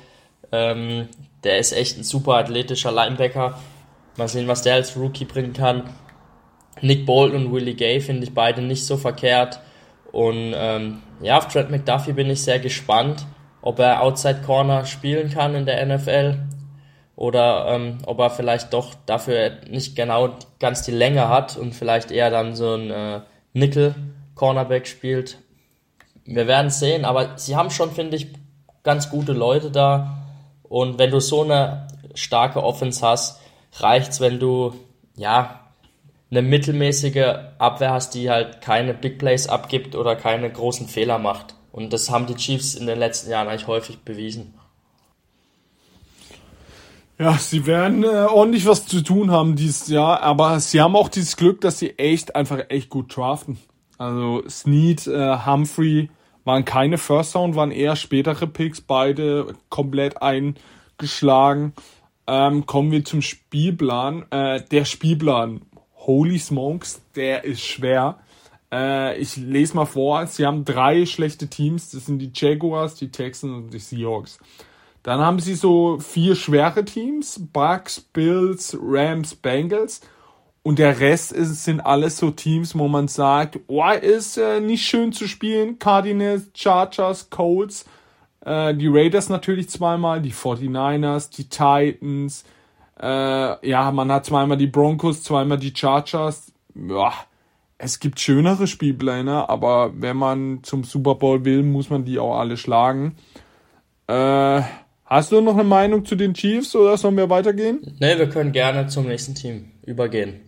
[0.52, 1.08] Ähm,
[1.44, 3.58] der ist echt ein super athletischer Linebacker.
[4.18, 5.84] Mal sehen, was der als Rookie bringen kann.
[6.82, 9.60] Nick Bolton und Willie Gay finde ich beide nicht so verkehrt.
[10.12, 13.26] Und ähm, ja, auf Trent McDuffie bin ich sehr gespannt
[13.68, 16.36] ob er Outside Corner spielen kann in der NFL
[17.18, 22.12] oder ähm, ob er vielleicht doch dafür nicht genau ganz die Länge hat und vielleicht
[22.12, 23.22] eher dann so ein äh,
[23.54, 23.96] Nickel
[24.36, 25.40] Cornerback spielt.
[26.26, 28.28] Wir werden sehen, aber sie haben schon, finde ich,
[28.84, 30.20] ganz gute Leute da.
[30.62, 33.40] Und wenn du so eine starke Offense hast,
[33.74, 34.76] reicht's, wenn du
[35.16, 35.62] ja
[36.30, 41.56] eine mittelmäßige Abwehr hast, die halt keine Big Plays abgibt oder keine großen Fehler macht.
[41.72, 44.54] Und das haben die Chiefs in den letzten Jahren eigentlich häufig bewiesen.
[47.20, 51.10] Ja, sie werden äh, ordentlich was zu tun haben dieses Jahr, aber sie haben auch
[51.10, 53.58] dieses Glück, dass sie echt einfach echt gut draften.
[53.98, 56.10] Also Snead, äh, Humphrey
[56.44, 61.74] waren keine First Round, waren eher spätere Picks, beide komplett eingeschlagen.
[62.28, 64.26] Ähm, kommen wir zum Spielplan.
[64.30, 65.62] Äh, der Spielplan,
[65.96, 68.20] holy smokes, der ist schwer.
[68.72, 70.28] Äh, ich lese mal vor.
[70.28, 71.92] Sie haben drei schlechte Teams.
[71.92, 74.40] Das sind die Jaguars, die Texans und die Seahawks.
[75.08, 77.39] Dann haben sie so vier schwere Teams.
[77.54, 80.02] Bucks, Bills, Rams, Bengals.
[80.63, 84.86] Und der Rest ist, sind alles so Teams, wo man sagt, oh, ist äh, nicht
[84.86, 85.80] schön zu spielen.
[85.80, 87.86] Cardinals, Chargers, Colts,
[88.41, 92.43] äh, die Raiders natürlich zweimal, die 49ers, die Titans.
[93.02, 96.52] Äh, ja, man hat zweimal die Broncos, zweimal die Chargers.
[96.76, 97.13] Ja,
[97.78, 102.38] es gibt schönere Spielpläne, aber wenn man zum Super Bowl will, muss man die auch
[102.38, 103.15] alle schlagen.
[104.08, 104.63] Äh,
[105.08, 107.98] hast du noch eine Meinung zu den Chiefs oder sollen wir weitergehen?
[108.00, 110.41] Ne, wir können gerne zum nächsten Team übergehen.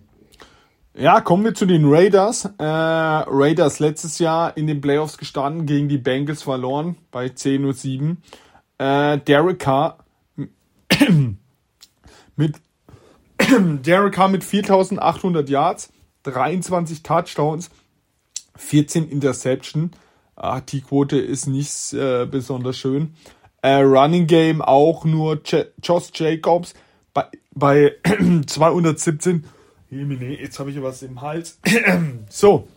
[0.93, 2.45] Ja, kommen wir zu den Raiders.
[2.57, 7.73] Äh, Raiders letztes Jahr in den Playoffs gestanden, gegen die Bengals verloren bei 10 und
[7.73, 8.21] 7.
[8.77, 9.99] Äh, Derek Carr
[12.35, 12.55] mit
[13.85, 15.93] Derek Carr mit 4800 Yards
[16.23, 17.69] 23 Touchdowns,
[18.57, 19.91] 14 Interception.
[20.35, 23.13] Ah, die Quote ist nicht äh, besonders schön.
[23.61, 26.73] Äh, Running Game auch nur J Josh Jacobs
[27.13, 27.95] bei, bei
[28.45, 29.45] 217.
[29.89, 31.59] Jetzt habe ich was im Hals.
[32.29, 32.67] so,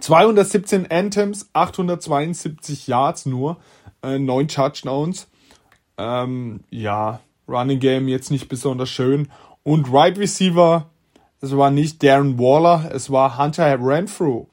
[0.00, 3.58] 217 Anthems, 872 Yards nur,
[4.02, 5.28] äh, 9 Touchdowns.
[5.98, 9.28] Ähm, ja, Running Game jetzt nicht besonders schön.
[9.62, 10.90] Und Right Receiver
[11.40, 14.44] es war nicht Darren Waller, es war Hunter Renfrew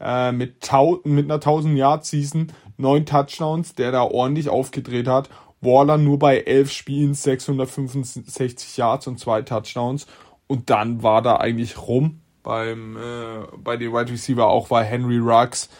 [0.00, 0.56] äh, mit,
[1.04, 5.28] mit einer 1000 Yard Season, neun Touchdowns, der da ordentlich aufgedreht hat.
[5.60, 10.06] Waller nur bei elf Spielen 665 Yards und zwei Touchdowns
[10.46, 15.18] und dann war da eigentlich rum beim äh, bei den Wide Receiver auch weil Henry
[15.18, 15.70] Ruggs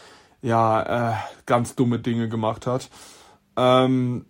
[0.41, 2.89] ja äh, ganz dumme Dinge gemacht hat.
[3.57, 4.25] Ähm,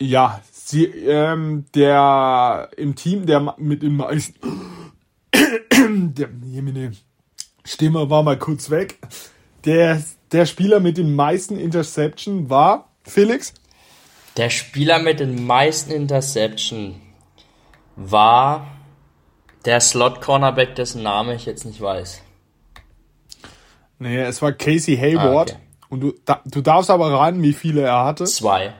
[0.00, 4.34] ja, sie ähm, der im Team der mit dem meisten
[6.14, 6.28] der
[7.64, 8.98] Stimme war mal kurz weg.
[9.64, 13.54] Der, der Spieler mit den meisten Interception war Felix?
[14.36, 17.00] Der Spieler mit den meisten Interception
[17.96, 18.66] war
[19.64, 22.22] der Slot-Cornerback, dessen Name ich jetzt nicht weiß.
[23.98, 25.52] Nee, es war Casey Hayward.
[25.52, 25.62] Ah, okay.
[25.88, 28.24] Und du, da, du darfst aber raten, wie viele er hatte.
[28.24, 28.74] Zwei.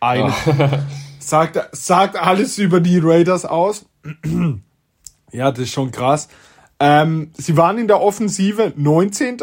[0.00, 0.34] Eine.
[0.46, 0.68] Oh.
[1.18, 3.86] sagt, sagt alles über die Raiders aus.
[5.30, 6.28] Ja, das ist schon krass.
[6.80, 9.36] Ähm, sie waren in der Offensive 19.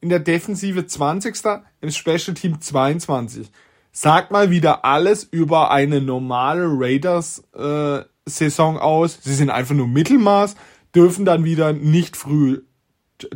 [0.00, 1.36] In der Defensive 20.
[1.80, 3.50] Im Special Team 22.
[3.92, 9.18] Sagt mal wieder alles über eine normale Raiders äh, Saison aus.
[9.22, 10.56] Sie sind einfach nur Mittelmaß,
[10.94, 12.62] dürfen dann wieder nicht früh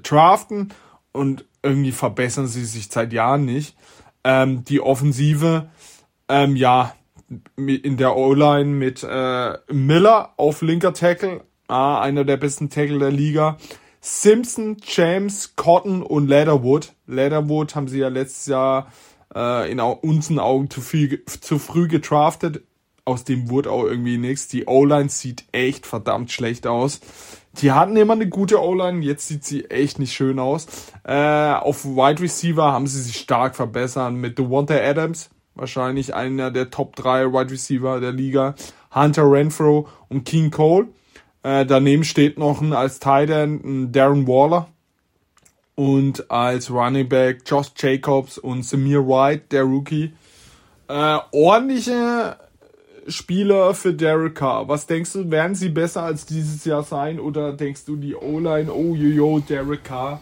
[0.02, 0.72] draften
[1.12, 3.76] und irgendwie verbessern sie sich seit Jahren nicht.
[4.24, 5.70] Ähm, die Offensive,
[6.28, 6.94] ähm, ja,
[7.56, 13.12] in der O-Line mit äh, Miller auf linker Tackle, ah, einer der besten Tackle der
[13.12, 13.56] Liga.
[14.00, 16.92] Simpson, James, Cotton und Leatherwood.
[17.06, 18.90] Leatherwood haben sie ja letztes Jahr
[19.34, 22.62] äh, in unseren Augen zu, viel, zu früh getraftet.
[23.04, 24.48] Aus dem wurde auch irgendwie nichts.
[24.48, 27.00] Die O-Line sieht echt verdammt schlecht aus.
[27.60, 30.66] Die hatten immer eine gute O-Line, jetzt sieht sie echt nicht schön aus.
[31.04, 36.70] Äh, auf Wide Receiver haben sie sich stark verbessert mit Devonta Adams, wahrscheinlich einer der
[36.70, 38.54] Top 3 Wide Receiver der Liga,
[38.94, 40.86] Hunter Renfro und King Cole.
[41.42, 44.68] Äh, daneben steht noch ein als Tight End Darren Waller
[45.74, 50.12] und als Running Back Josh Jacobs und Samir White, der Rookie.
[50.88, 52.36] Äh, ordentliche
[53.08, 54.68] Spieler für Derek Carr.
[54.68, 58.72] Was denkst du, werden sie besser als dieses Jahr sein oder denkst du die O-Line,
[58.72, 60.20] oh jojo, Derek Carr?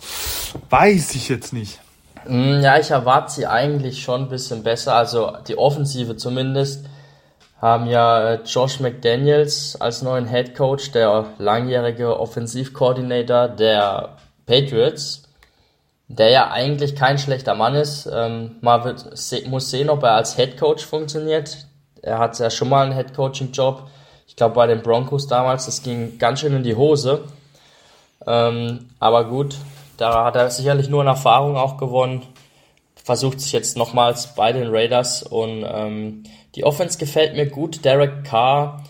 [0.70, 1.80] Weiß ich jetzt nicht.
[2.26, 4.94] Mm, ja, ich erwarte sie eigentlich schon ein bisschen besser.
[4.94, 6.86] Also die Offensive zumindest
[7.60, 14.16] haben ja äh, Josh McDaniels als neuen Head Coach, der langjährige Offensivkoordinator der
[14.46, 15.24] Patriots,
[16.06, 18.08] der ja eigentlich kein schlechter Mann ist.
[18.12, 19.04] Ähm, man wird,
[19.48, 21.66] muss sehen, ob er als Head Coach funktioniert.
[22.00, 23.88] Er hat ja schon mal einen Head Coaching Job.
[24.26, 27.24] Ich glaube bei den Broncos damals, das ging ganz schön in die Hose.
[28.26, 29.56] Ähm, aber gut,
[29.96, 32.22] da hat er sicherlich nur eine Erfahrung auch gewonnen.
[33.08, 37.82] Versucht sich jetzt nochmals bei den Raiders und ähm, die Offense gefällt mir gut.
[37.86, 38.84] Derek Carr,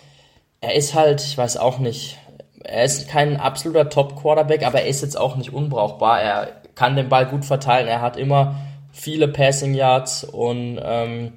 [0.61, 2.19] er ist halt, ich weiß auch nicht,
[2.65, 6.21] er ist kein absoluter Top-Quarterback, aber er ist jetzt auch nicht unbrauchbar.
[6.21, 8.57] Er kann den Ball gut verteilen, er hat immer
[8.91, 11.35] viele Passing Yards und ähm,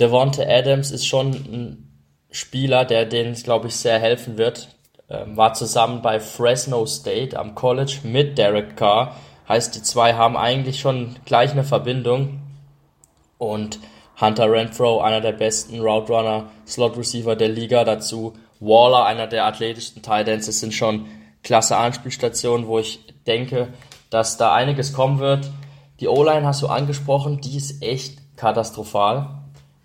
[0.00, 4.68] Devonta Adams ist schon ein Spieler, der denen, glaube ich, sehr helfen wird.
[5.10, 9.16] Ähm, war zusammen bei Fresno State am College mit Derek Carr.
[9.48, 12.40] Heißt, die zwei haben eigentlich schon gleich eine Verbindung.
[13.38, 13.78] Und
[14.20, 17.84] Hunter Renfro, einer der besten Route Runner, Slot Receiver der Liga.
[17.84, 20.46] Dazu Waller, einer der athletischsten Titans.
[20.46, 21.06] Das sind schon
[21.42, 23.68] klasse Anspielstationen, wo ich denke,
[24.10, 25.50] dass da einiges kommen wird.
[26.00, 29.28] Die O-Line hast du angesprochen, die ist echt katastrophal.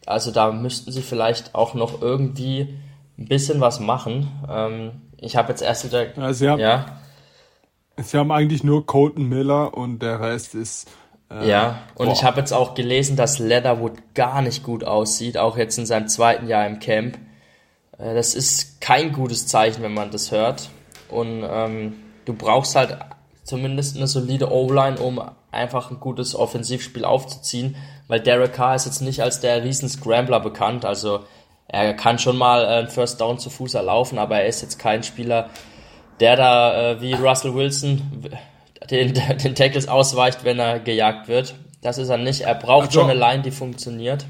[0.06, 2.80] Also da müssten sie vielleicht auch noch irgendwie
[3.18, 4.30] ein bisschen was machen.
[4.50, 6.18] Ähm, ich habe jetzt erst wieder.
[6.18, 6.86] Ja, sie haben, ja.
[7.98, 10.90] Sie haben eigentlich nur Colton Miller und der Rest ist.
[11.30, 12.14] Äh, ja, und boah.
[12.14, 16.08] ich habe jetzt auch gelesen, dass Leatherwood gar nicht gut aussieht, auch jetzt in seinem
[16.08, 17.18] zweiten Jahr im Camp.
[17.98, 20.70] Äh, das ist kein gutes Zeichen, wenn man das hört.
[21.10, 21.94] Und ähm,
[22.26, 22.98] du brauchst halt
[23.44, 27.76] zumindest eine solide O-Line, um einfach ein gutes Offensivspiel aufzuziehen,
[28.08, 31.22] weil Derek Carr ist jetzt nicht als der riesen Scrambler bekannt, also
[31.68, 35.04] er kann schon mal ein First Down zu Fuß erlaufen, aber er ist jetzt kein
[35.04, 35.50] Spieler,
[36.22, 38.02] der da äh, wie Russell Wilson
[38.90, 41.56] den, den Tackles ausweicht, wenn er gejagt wird.
[41.82, 42.42] Das ist er nicht.
[42.42, 44.26] Er braucht also, schon eine Line, die funktioniert.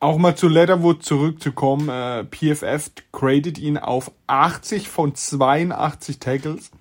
[0.00, 1.88] Auch mal zu Leatherwood zurückzukommen.
[1.88, 6.72] Äh, PFF gradet ihn auf 80 von 82 Tackles.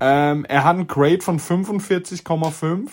[0.00, 2.88] Ähm, er hat einen Grade von 45,5.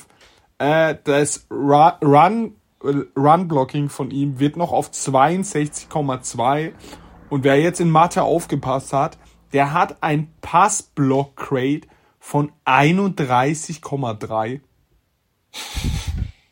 [0.60, 6.72] Äh, das Run, Run Blocking von ihm wird noch auf 62,2.
[7.30, 9.18] Und wer jetzt in Mathe aufgepasst hat,
[9.54, 11.82] der hat ein Passblock Grade
[12.20, 14.60] von 31,3.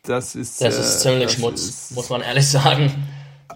[0.04, 2.92] Das ist, das ist äh, ziemlich Schmutz, ist, muss man ehrlich sagen.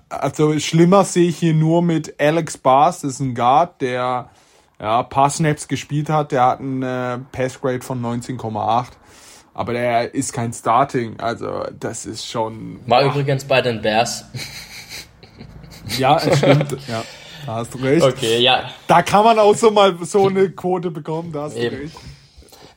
[0.08, 4.30] Also schlimmer sehe ich hier nur mit Alex Bars, das ist ein Guard, der
[4.80, 6.32] ja, paar Snaps gespielt hat.
[6.32, 8.86] Der hat einen äh, Passgrade von 19,8.
[9.54, 11.18] Aber der ist kein Starting.
[11.18, 12.80] Also, das ist schon.
[12.86, 13.06] War ach.
[13.06, 14.26] übrigens bei den Bears.
[15.98, 16.76] ja, es stimmt.
[16.88, 17.02] ja,
[17.46, 18.02] da hast du recht.
[18.02, 18.70] Okay, ja.
[18.86, 21.32] Da kann man auch so mal so eine Quote bekommen.
[21.32, 21.76] Da hast Eben.
[21.76, 21.96] du recht.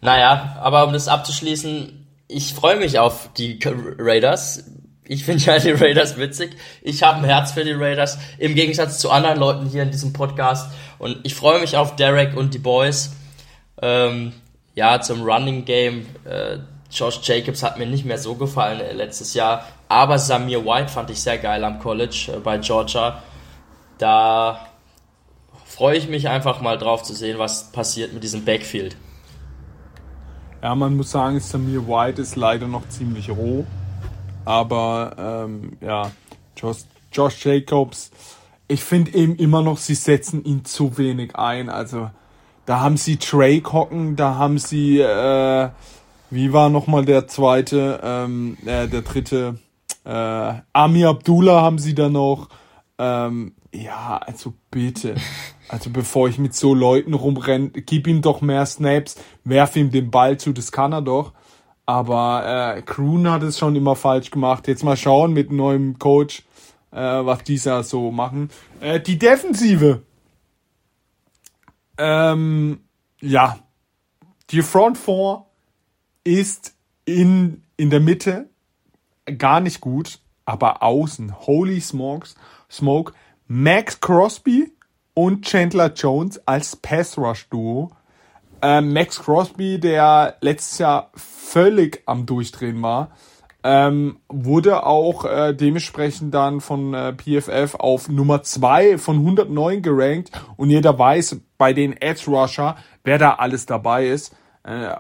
[0.02, 4.64] Naja, aber um das abzuschließen, ich freue mich auf die Raiders.
[5.04, 6.56] Ich finde ja die Raiders witzig.
[6.84, 8.20] Ich habe ein Herz für die Raiders.
[8.38, 10.70] Im Gegensatz zu anderen Leuten hier in diesem Podcast.
[11.00, 13.14] Und ich freue mich auf Derek und die Boys.
[13.82, 14.34] Ähm,
[14.76, 16.06] ja, zum Running Game.
[16.26, 16.60] Äh,
[16.92, 19.66] Josh Jacobs hat mir nicht mehr so gefallen äh, letztes Jahr.
[19.88, 23.24] Aber Samir White fand ich sehr geil am College äh, bei Georgia.
[24.00, 24.62] Da
[25.66, 28.98] freue ich mich einfach mal drauf zu sehen, was passiert mit diesem Backfield.
[30.64, 33.66] Ja, man muss sagen, Samir White ist leider noch ziemlich roh.
[34.46, 36.12] Aber ähm, ja,
[36.58, 36.80] Josh,
[37.12, 38.12] Josh Jacobs,
[38.67, 41.69] ich finde eben immer noch, sie setzen ihn zu wenig ein.
[41.69, 42.10] Also
[42.65, 45.69] da haben sie Trey hocken, da haben sie, äh,
[46.30, 49.60] wie war nochmal der zweite, ähm, äh, der dritte,
[50.06, 52.48] äh, Ami Abdullah haben sie da noch.
[52.98, 55.15] Ähm, ja, also bitte.
[55.67, 60.10] Also bevor ich mit so Leuten rumrenne, gib ihm doch mehr Snaps, werf ihm den
[60.12, 61.34] Ball zu, das kann er doch.
[61.86, 64.67] Aber äh, Kroon hat es schon immer falsch gemacht.
[64.67, 66.44] Jetzt mal schauen mit neuem Coach.
[66.92, 68.50] äh, was dieser so machen.
[68.80, 70.04] Äh, die Defensive.
[71.98, 72.82] Ähm,
[73.22, 73.60] ja.
[74.52, 75.48] Die Front Four
[76.24, 78.50] ist in, in der Mitte
[79.38, 82.36] gar nicht gut, aber außen, holy smokes,
[82.70, 83.13] smoke,
[83.52, 84.71] Max Crosby
[85.15, 87.89] und Chandler Jones als Pass Rush Duo.
[88.62, 93.10] Ähm, Max Crosby, der letztes Jahr völlig am Durchdrehen war,
[93.63, 100.29] ähm, wurde auch äh, dementsprechend dann von äh, PFF auf Nummer 2 von 109 gerankt
[100.56, 104.35] und jeder weiß bei den Edge Rusher, wer da alles dabei ist.
[104.62, 104.95] Äh,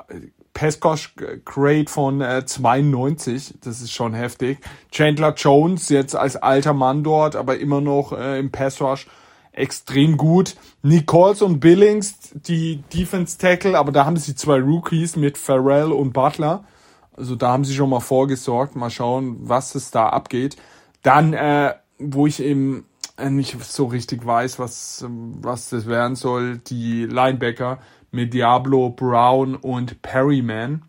[0.59, 4.59] Peskosh Grade von äh, 92, das ist schon heftig.
[4.91, 9.07] Chandler Jones jetzt als alter Mann dort, aber immer noch äh, im Pass Rush
[9.53, 10.57] extrem gut.
[10.81, 16.11] Nichols und Billings, die Defense Tackle, aber da haben sie zwei Rookies mit Farrell und
[16.11, 16.65] Butler.
[17.13, 18.75] Also da haben sie schon mal vorgesorgt.
[18.75, 20.57] Mal schauen, was es da abgeht.
[21.03, 22.83] Dann, äh, wo ich eben
[23.15, 27.79] äh, nicht so richtig weiß, was, was das werden soll, die Linebacker
[28.11, 30.83] mit Diablo, Brown und Perryman.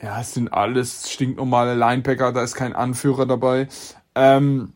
[0.00, 3.68] Ja, es sind alles stinknormale Linebacker, da ist kein Anführer dabei.
[4.14, 4.72] Ähm,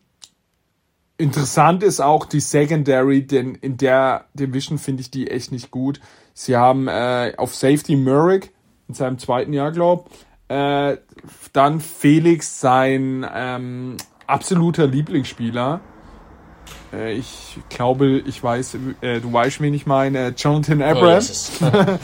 [1.17, 5.99] interessant ist auch die Secondary, denn in der Division finde ich die echt nicht gut.
[6.33, 8.53] Sie haben äh, auf Safety Merrick
[8.87, 10.09] in seinem zweiten Jahr, glaub.
[10.47, 10.97] Äh,
[11.53, 15.81] dann Felix, sein ähm, absoluter Lieblingsspieler.
[16.93, 20.33] Äh, ich glaube, ich weiß, äh, du weißt, wen ich meine.
[20.35, 21.23] Jonathan Abram.
[21.61, 21.97] Oh,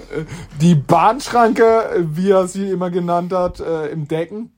[0.60, 4.52] die Bahnschranke, wie er sie immer genannt hat, äh, im Decken.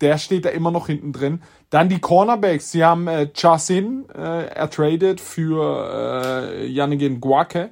[0.00, 1.40] Der steht da immer noch hinten drin.
[1.70, 2.70] Dann die Cornerbacks.
[2.70, 7.70] Sie haben äh, Chasin äh, ertradet für äh, Yannick Guake.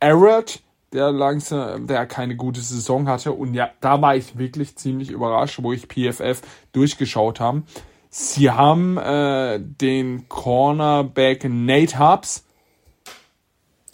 [0.00, 0.60] Arrett,
[0.92, 3.32] der langsam, der keine gute Saison hatte.
[3.32, 6.40] Und ja, da war ich wirklich ziemlich überrascht, wo ich PFF
[6.72, 7.62] durchgeschaut habe.
[8.10, 12.44] Sie haben äh, den Cornerback Nate Hubs.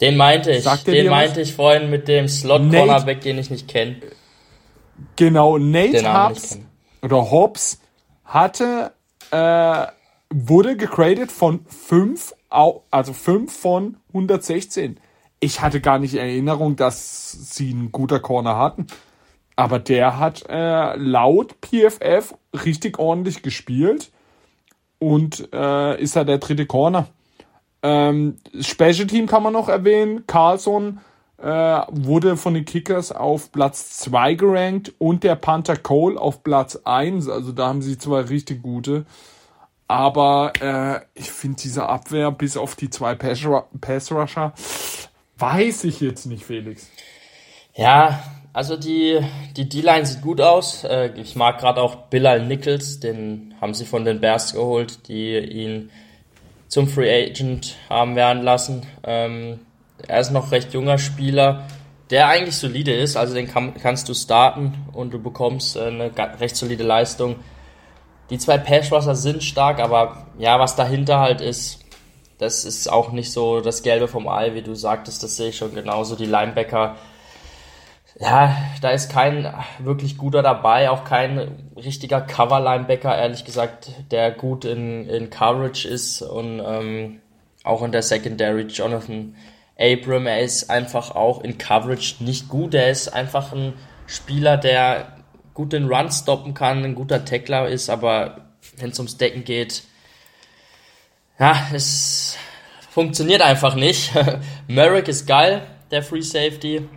[0.01, 0.63] Den meinte ich.
[0.63, 1.49] Sagt den meinte was?
[1.49, 3.97] ich vorhin mit dem Slot-Cornerback, den ich nicht kenne.
[5.15, 6.59] Genau, Nate Hubs
[7.01, 7.79] oder Hobbs
[8.23, 8.93] hatte,
[9.31, 9.87] äh,
[10.33, 14.99] wurde gegradet von 5, also 5 von 116.
[15.39, 18.87] Ich hatte gar nicht Erinnerung, dass sie ein guter Corner hatten.
[19.55, 24.11] Aber der hat äh, laut PFF richtig ordentlich gespielt
[24.99, 27.07] und äh, ist ja der dritte Corner.
[27.83, 30.25] Ähm, Special Team kann man noch erwähnen.
[30.27, 30.99] Carlson
[31.37, 31.45] äh,
[31.91, 37.29] wurde von den Kickers auf Platz 2 gerankt und der Panther Cole auf Platz 1.
[37.29, 39.05] Also da haben sie zwei richtig gute.
[39.87, 44.53] Aber äh, ich finde diese Abwehr bis auf die zwei Pass-Rusher
[45.37, 46.89] weiß ich jetzt nicht, Felix.
[47.73, 48.23] Ja,
[48.55, 49.19] also die
[49.57, 50.85] die D-Line sieht gut aus.
[50.85, 55.37] Äh, ich mag gerade auch Bilal Nichols, den haben sie von den Bears geholt, die
[55.37, 55.91] ihn
[56.69, 58.83] zum Free Agent haben werden lassen.
[59.03, 59.59] Ähm,
[60.07, 61.67] er ist noch recht junger Spieler,
[62.11, 66.11] der eigentlich solide ist, also den kann, kannst du starten und du bekommst äh, eine
[66.39, 67.35] recht solide Leistung.
[68.29, 71.79] Die zwei Pass Rusher sind stark, aber ja, was dahinter halt ist,
[72.37, 75.57] das ist auch nicht so das Gelbe vom Ei, wie du sagtest, das sehe ich
[75.57, 76.15] schon genauso.
[76.15, 76.95] Die Linebacker
[78.17, 84.63] ja, da ist kein wirklich guter dabei, auch kein richtiger Cover-Linebacker, ehrlich gesagt, der gut
[84.63, 87.21] in, in Coverage ist und ähm,
[87.63, 88.63] auch in der Secondary.
[88.63, 89.35] Jonathan
[89.77, 92.73] Abram, er ist einfach auch in Coverage nicht gut.
[92.73, 93.73] Er ist einfach ein
[94.07, 95.17] Spieler, der
[95.53, 98.45] gut den Run stoppen kann, ein guter Tackler ist, aber
[98.77, 99.83] wenn es ums Decken geht,
[101.37, 102.37] ja, es
[102.89, 104.13] funktioniert einfach nicht.
[104.67, 106.87] Merrick ist geil, der Free Safety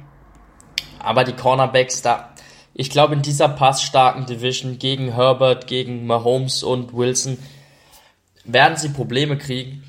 [1.08, 2.34] aber die Cornerbacks da,
[2.74, 7.38] ich glaube, in dieser passstarken Division gegen Herbert, gegen Mahomes und Wilson
[8.44, 9.82] werden sie Probleme kriegen.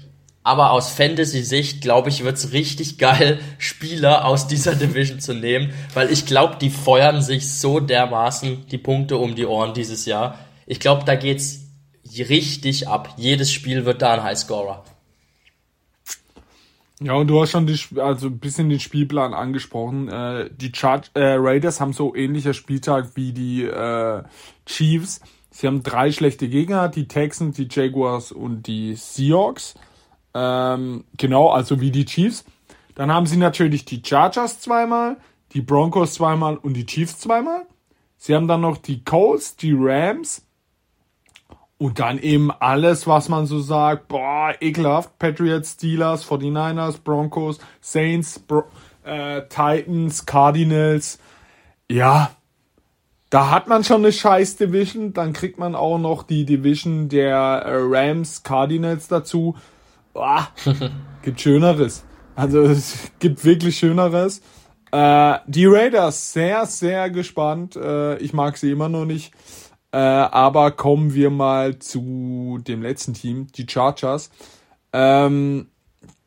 [0.43, 5.73] Aber aus Fantasy-Sicht, glaube ich, wird es richtig geil, Spieler aus dieser Division zu nehmen,
[5.93, 10.39] weil ich glaube, die feuern sich so dermaßen die Punkte um die Ohren dieses Jahr.
[10.67, 11.65] Ich glaube, da geht's
[12.17, 13.13] richtig ab.
[13.17, 14.85] Jedes Spiel wird da ein Highscorer.
[17.01, 20.09] Ja, und du hast schon die, also ein bisschen den Spielplan angesprochen.
[20.09, 24.23] Äh, die Char äh, Raiders haben so ähnlicher Spieltag wie die äh,
[24.65, 25.21] Chiefs.
[25.49, 29.75] Sie haben drei schlechte Gegner, die Texans, die Jaguars und die Seahawks.
[30.33, 32.43] Ähm, genau, also wie die Chiefs.
[32.95, 35.17] Dann haben sie natürlich die Chargers zweimal,
[35.53, 37.65] die Broncos zweimal und die Chiefs zweimal.
[38.17, 40.45] Sie haben dann noch die Colts, die Rams,
[41.79, 45.17] und dann eben alles, was man so sagt, boah, ekelhaft.
[45.17, 48.65] Patriots, Steelers, 49ers, Broncos, Saints, Bro
[49.05, 51.19] äh, Titans, Cardinals.
[51.89, 52.31] Ja,
[53.29, 57.35] da hat man schon eine scheiß Division, dann kriegt man auch noch die Division der
[57.35, 59.55] äh, Rams Cardinals dazu.
[60.13, 60.49] Boah,
[61.21, 62.03] gibt Schöneres.
[62.35, 64.41] Also es gibt wirklich Schöneres.
[64.91, 67.77] Äh, die Raiders, sehr, sehr gespannt.
[67.77, 69.31] Äh, ich mag sie immer noch nicht.
[69.91, 74.29] Äh, aber kommen wir mal zu dem letzten Team, die Chargers.
[74.93, 75.69] Ähm,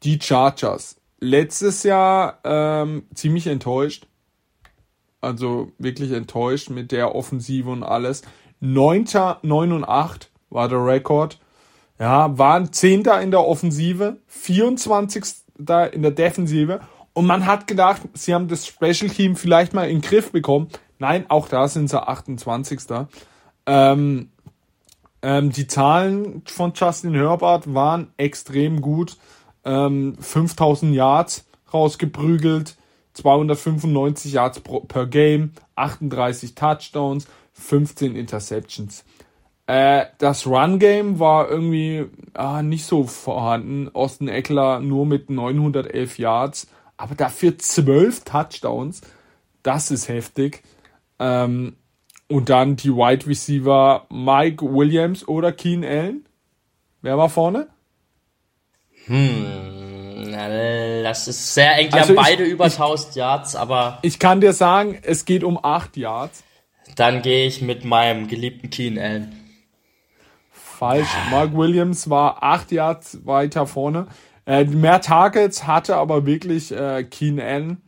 [0.03, 0.97] die Chargers.
[1.21, 4.07] Letztes Jahr ähm, ziemlich enttäuscht
[5.23, 8.23] also wirklich enttäuscht mit der Offensive und alles.
[8.61, 11.39] Neunter, 9 und 8 war der Rekord.
[11.99, 15.25] Ja, waren Zehnter in der Offensive, 24.
[15.59, 16.81] in der Defensive.
[17.15, 20.69] Und man hat gedacht, sie haben das Special Team vielleicht mal in den Griff bekommen.
[20.99, 22.81] Nein, auch da sind sie 28.
[23.67, 24.31] Ähm,
[25.23, 29.17] ähm, die Zahlen von Justin Herbert waren extrem gut.
[29.65, 32.77] Ähm, 5000 Yards rausgeprügelt,
[33.15, 39.05] 295 Yards per Game, 38 Touchdowns, 15 Interceptions.
[39.67, 43.89] Äh, das Run-Game war irgendwie ah, nicht so vorhanden.
[43.95, 49.03] Austin Eckler nur mit 911 Yards, aber dafür 12 Touchdowns.
[49.63, 50.63] Das ist heftig.
[51.21, 51.77] Ähm,
[52.33, 56.27] und dann die Wide Receiver Mike Williams oder Keen Allen.
[57.03, 57.69] Wer war vorne?
[59.07, 59.45] Hm,
[61.03, 61.91] das ist sehr eng.
[61.91, 63.99] Die also haben beide ich, über 1000 Yards, aber.
[64.03, 66.43] Ich kann dir sagen, es geht um 8 Yards.
[66.97, 69.37] Dann gehe ich mit meinem geliebten Keen Allen.
[70.51, 71.09] Falsch.
[71.31, 74.07] Mark Williams war 8 Yards weiter vorne.
[74.47, 77.83] Äh, mehr Targets hatte aber wirklich äh, Keen Allen.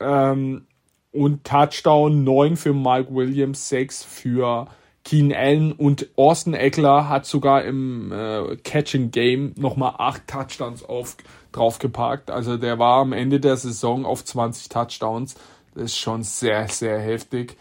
[0.00, 0.66] Ähm,
[1.12, 4.66] und Touchdown 9 für Mike Williams, 6 für
[5.04, 11.16] Keen Allen und Austin Eckler hat sogar im äh, Catching Game nochmal 8 Touchdowns auf
[11.50, 12.30] draufgepackt.
[12.30, 15.34] Also der war am Ende der Saison auf 20 Touchdowns.
[15.74, 17.56] Das ist schon sehr, sehr heftig.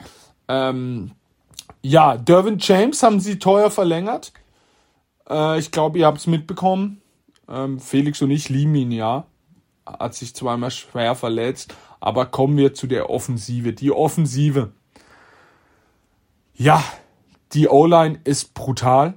[0.47, 1.11] Ähm,
[1.81, 4.33] ja, Dervin James haben sie teuer verlängert.
[5.29, 7.01] Äh, ich glaube, ihr habt es mitbekommen.
[7.49, 9.25] Ähm, Felix und ich lieben ihn ja.
[9.85, 11.73] Hat sich zweimal schwer verletzt.
[12.01, 13.71] Aber kommen wir zu der Offensive.
[13.71, 14.73] Die Offensive.
[16.53, 16.83] Ja,
[17.53, 19.13] die O-Line ist brutal.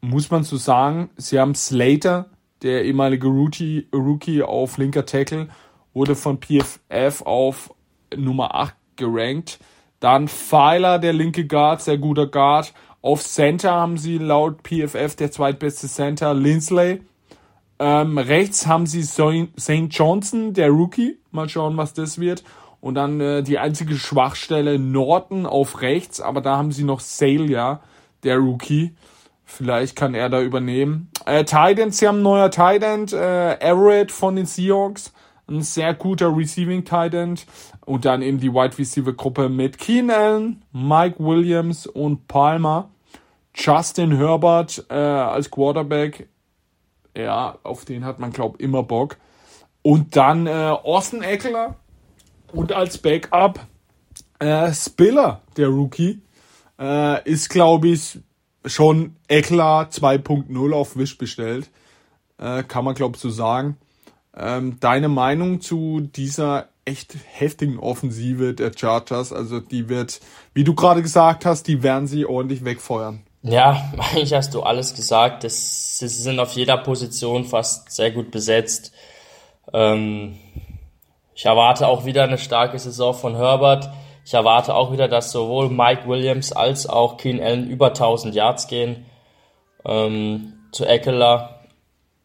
[0.00, 1.10] Muss man so sagen.
[1.16, 2.30] Sie haben Slater,
[2.62, 5.48] der ehemalige Rookie, auf linker Tackle,
[5.92, 7.74] wurde von PFF auf
[8.16, 9.58] Nummer 8 gerankt.
[9.98, 12.72] Dann Pfeiler, der linke Guard, sehr guter Guard.
[13.02, 17.00] Auf Center haben sie laut PFF der zweitbeste Center, Lindsley.
[17.80, 19.88] Ähm, rechts haben sie St.
[19.88, 21.18] Johnson, der Rookie.
[21.30, 22.44] Mal schauen, was das wird.
[22.82, 27.80] Und dann äh, die einzige Schwachstelle Norton auf rechts, aber da haben sie noch Salia,
[28.22, 28.94] der Rookie.
[29.46, 31.10] Vielleicht kann er da übernehmen.
[31.24, 35.14] Äh, Titans, sie haben einen neuer Titan, äh, Everett von den Seahawks.
[35.48, 37.38] Ein sehr guter Receiving Titan.
[37.86, 42.90] Und dann eben die Wide Receiver Gruppe mit Keen Allen, Mike Williams und Palmer.
[43.54, 46.28] Justin Herbert äh, als Quarterback.
[47.16, 49.16] Ja, auf den hat man, glaube immer Bock.
[49.82, 51.76] Und dann äh, Austin Eckler.
[52.52, 53.60] Und als Backup
[54.40, 56.22] äh, Spiller, der Rookie.
[56.78, 58.18] Äh, ist, glaube ich,
[58.64, 61.70] schon Eckler 2.0 auf Wish bestellt.
[62.38, 63.76] Äh, kann man, glaube ich, so sagen.
[64.34, 69.32] Ähm, deine Meinung zu dieser echt heftigen Offensive der Chargers?
[69.32, 70.20] Also die wird,
[70.54, 73.22] wie du gerade gesagt hast, die werden sie ordentlich wegfeuern.
[73.42, 75.44] Ja, eigentlich hast du alles gesagt.
[75.48, 78.92] Sie sind auf jeder Position fast sehr gut besetzt.
[79.72, 80.38] Ähm,
[81.34, 83.90] ich erwarte auch wieder eine starke Saison von Herbert.
[84.24, 88.68] Ich erwarte auch wieder, dass sowohl Mike Williams als auch Keen Allen über 1000 Yards
[88.68, 89.06] gehen.
[89.84, 91.60] Ähm, zu Eckler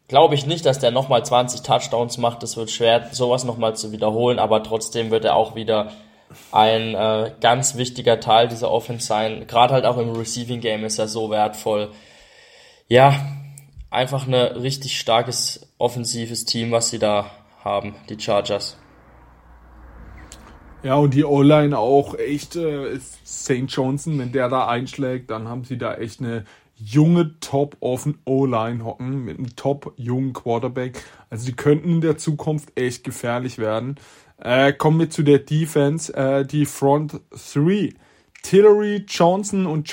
[0.07, 2.43] glaube ich nicht, dass der nochmal 20 Touchdowns macht.
[2.43, 5.91] Das wird schwer, sowas nochmal zu wiederholen, aber trotzdem wird er auch wieder
[6.51, 9.47] ein äh, ganz wichtiger Teil dieser Offense sein.
[9.47, 11.91] Gerade halt auch im Receiving Game ist er so wertvoll.
[12.87, 13.15] Ja,
[13.89, 17.31] einfach ein richtig starkes offensives Team, was sie da
[17.63, 18.77] haben, die Chargers.
[20.83, 23.65] Ja, und die O-Line auch echt, äh, St.
[23.67, 26.45] Johnson, wenn der da einschlägt, dann haben sie da echt eine
[26.75, 31.01] junge Top-O-Line hocken mit einem top-jungen Quarterback.
[31.29, 33.95] Also die könnten in der Zukunft echt gefährlich werden.
[34.37, 37.21] Äh, kommen wir zu der Defense, äh, die Front
[37.53, 37.89] 3.
[38.43, 39.91] Tillery, Johnson und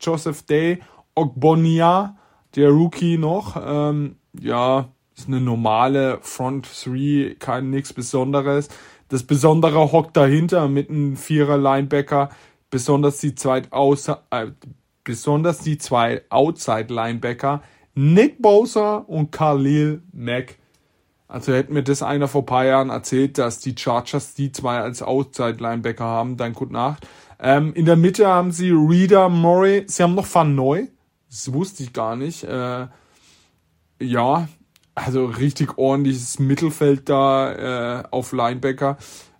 [0.00, 0.78] Joseph Day,
[1.14, 2.16] Ogbonia,
[2.56, 3.60] der Rookie noch.
[3.62, 8.68] Ähm, ja, ist eine normale Front 3, kein nichts Besonderes.
[9.08, 12.30] Das Besondere hockt dahinter mit einem Vierer Linebacker,
[12.70, 14.46] besonders die zwei, äh,
[15.04, 17.62] besonders die zwei Outside Linebacker,
[17.94, 20.59] Nick Bosa und Khalil Mack.
[21.30, 25.00] Also hätten mir das einer vor paar Jahren erzählt, dass die Chargers die zwei als
[25.00, 27.06] Outside Linebacker haben, dann gut Nacht.
[27.38, 30.88] Ähm, in der Mitte haben sie Reader, Murray, sie haben noch Van Neu.
[31.28, 32.42] Das wusste ich gar nicht.
[32.42, 32.88] Äh,
[34.00, 34.48] ja,
[34.96, 38.98] also richtig ordentliches Mittelfeld da äh, auf Linebacker.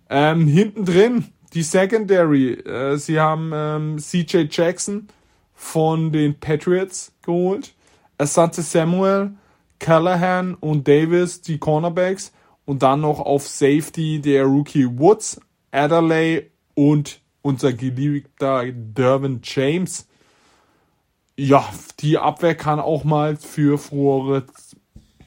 [0.09, 2.53] Ähm, hinten drin die Secondary.
[2.53, 5.09] Äh, sie haben ähm, CJ Jackson
[5.53, 7.73] von den Patriots geholt.
[8.17, 9.33] Asante Samuel,
[9.81, 12.31] Callahan und Davis, die Cornerbacks.
[12.65, 20.07] Und dann noch auf Safety der Rookie Woods, Adderley und unser geliebter Dervin James.
[21.35, 21.67] Ja,
[21.99, 24.45] die Abwehr kann auch mal für Furore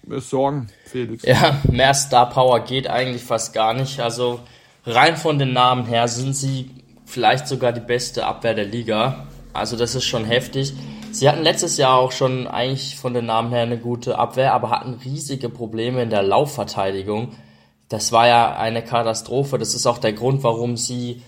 [0.09, 1.25] sorgen, Felix.
[1.25, 3.99] Ja, mehr Star Power geht eigentlich fast gar nicht.
[3.99, 4.39] Also
[4.87, 6.71] rein von den Namen her sind sie
[7.05, 9.27] vielleicht sogar die beste Abwehr der Liga.
[9.53, 10.73] Also das ist schon heftig.
[11.15, 14.71] Sie hatten letztes Jahr auch schon eigentlich von den Namen her eine gute Abwehr, aber
[14.71, 17.37] hatten riesige Probleme in der Laufverteidigung.
[17.89, 19.57] Das war ja eine Katastrophe.
[19.57, 21.23] Das ist auch der Grund, warum sie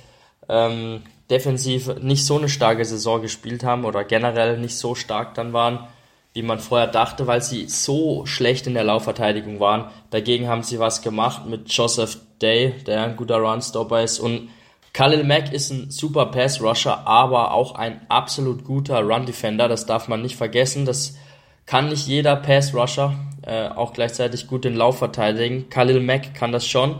[0.48, 5.52] ähm, defensiv nicht so eine starke Saison gespielt haben oder generell nicht so stark dann
[5.52, 5.86] waren,
[6.32, 9.84] wie man vorher dachte, weil sie so schlecht in der Laufverteidigung waren.
[10.10, 14.48] Dagegen haben sie was gemacht mit Joseph Day, der ein guter Runstopper ist und
[14.96, 19.68] Khalil Mack ist ein super Pass-Rusher, aber auch ein absolut guter Run-Defender.
[19.68, 20.86] Das darf man nicht vergessen.
[20.86, 21.18] Das
[21.66, 25.68] kann nicht jeder Pass-Rusher äh, auch gleichzeitig gut den Lauf verteidigen.
[25.68, 26.96] Khalil Mack kann das schon.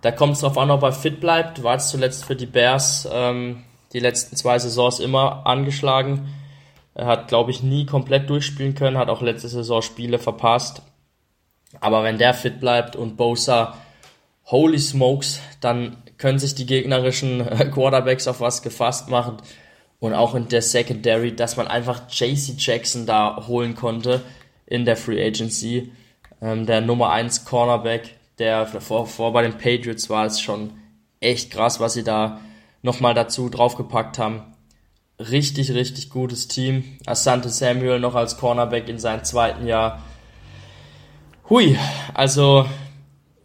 [0.00, 1.62] Da kommt es darauf an, ob er fit bleibt.
[1.62, 6.32] War es zuletzt für die Bears ähm, die letzten zwei Saisons immer angeschlagen.
[6.94, 10.80] Er hat, glaube ich, nie komplett durchspielen können, hat auch letzte Saison Spiele verpasst.
[11.78, 13.74] Aber wenn der fit bleibt und Bosa
[14.46, 17.44] holy smokes, dann können sich die gegnerischen
[17.74, 19.36] Quarterbacks auf was gefasst machen.
[20.00, 24.22] Und auch in der Secondary, dass man einfach JC Jackson da holen konnte
[24.64, 25.92] in der Free Agency.
[26.40, 30.72] Ähm, der Nummer 1 Cornerback, der vor, vor bei den Patriots war, ist schon
[31.20, 32.40] echt krass, was sie da
[32.80, 34.54] nochmal dazu draufgepackt haben.
[35.18, 36.96] Richtig, richtig gutes Team.
[37.04, 40.02] Asante Samuel noch als Cornerback in seinem zweiten Jahr.
[41.50, 41.78] Hui,
[42.14, 42.64] also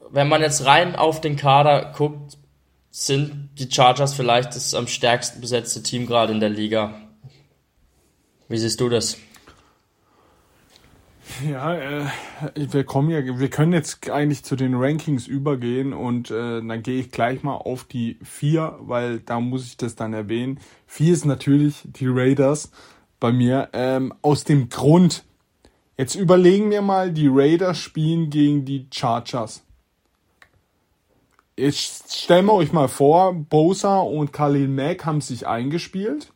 [0.10, 2.38] wenn man jetzt rein auf den Kader guckt,
[2.92, 7.02] sind die Chargers vielleicht das am stärksten besetzte Team gerade in der Liga.
[8.48, 9.18] Wie siehst du das?
[11.48, 12.06] Ja, äh,
[12.56, 17.00] wir kommen ja, wir können jetzt eigentlich zu den Rankings übergehen und äh, dann gehe
[17.00, 20.60] ich gleich mal auf die vier, weil da muss ich das dann erwähnen.
[20.88, 22.72] Vier ist natürlich die Raiders
[23.20, 23.70] bei mir.
[23.74, 25.24] Ähm, aus dem Grund,
[25.98, 29.64] jetzt überlegen wir mal, die Raiders spielen gegen die Chargers
[31.60, 36.32] jetzt stellen wir euch mal vor, Bosa und Khalil Mack haben sich eingespielt.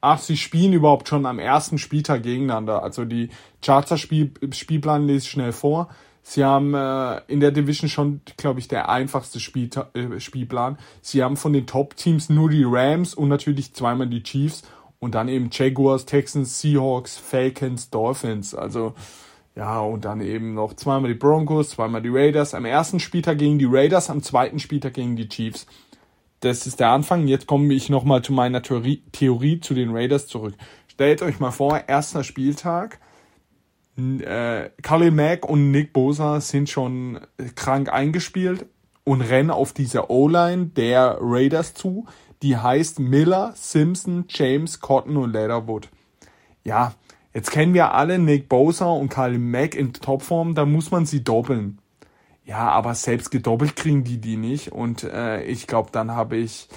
[0.00, 2.82] Ach, sie spielen überhaupt schon am ersten Spieltag gegeneinander.
[2.82, 3.30] Also die
[3.62, 5.88] Charter -Spiel Spielplan lese ich schnell vor.
[6.22, 10.78] Sie haben äh, in der Division schon, glaube ich, der einfachste Spiel äh, Spielplan.
[11.00, 14.62] Sie haben von den Top-Teams nur die Rams und natürlich zweimal die Chiefs
[14.98, 18.54] und dann eben Jaguars, Texans, Seahawks, Falcons, Dolphins.
[18.54, 18.94] Also
[19.58, 22.54] ja, und dann eben noch zweimal die Broncos, zweimal die Raiders.
[22.54, 25.66] Am ersten Spieltag gegen die Raiders, am zweiten Spieltag gegen die Chiefs.
[26.38, 27.26] Das ist der Anfang.
[27.26, 30.54] Jetzt komme ich nochmal zu meiner Theorie, Theorie zu den Raiders zurück.
[30.86, 33.00] Stellt euch mal vor, erster Spieltag.
[33.96, 37.18] Äh, Khalil Mack und Nick Bosa sind schon
[37.56, 38.66] krank eingespielt
[39.02, 42.06] und rennen auf diese O-Line der Raiders zu.
[42.42, 45.88] Die heißt Miller, Simpson, James, Cotton und Leatherwood.
[46.62, 46.94] Ja,
[47.34, 51.22] Jetzt kennen wir alle Nick Bosa und Karl Mack in Topform, da muss man sie
[51.22, 51.78] doppeln.
[52.44, 56.68] Ja, aber selbst gedoppelt kriegen die die nicht und äh, ich glaube, dann habe ich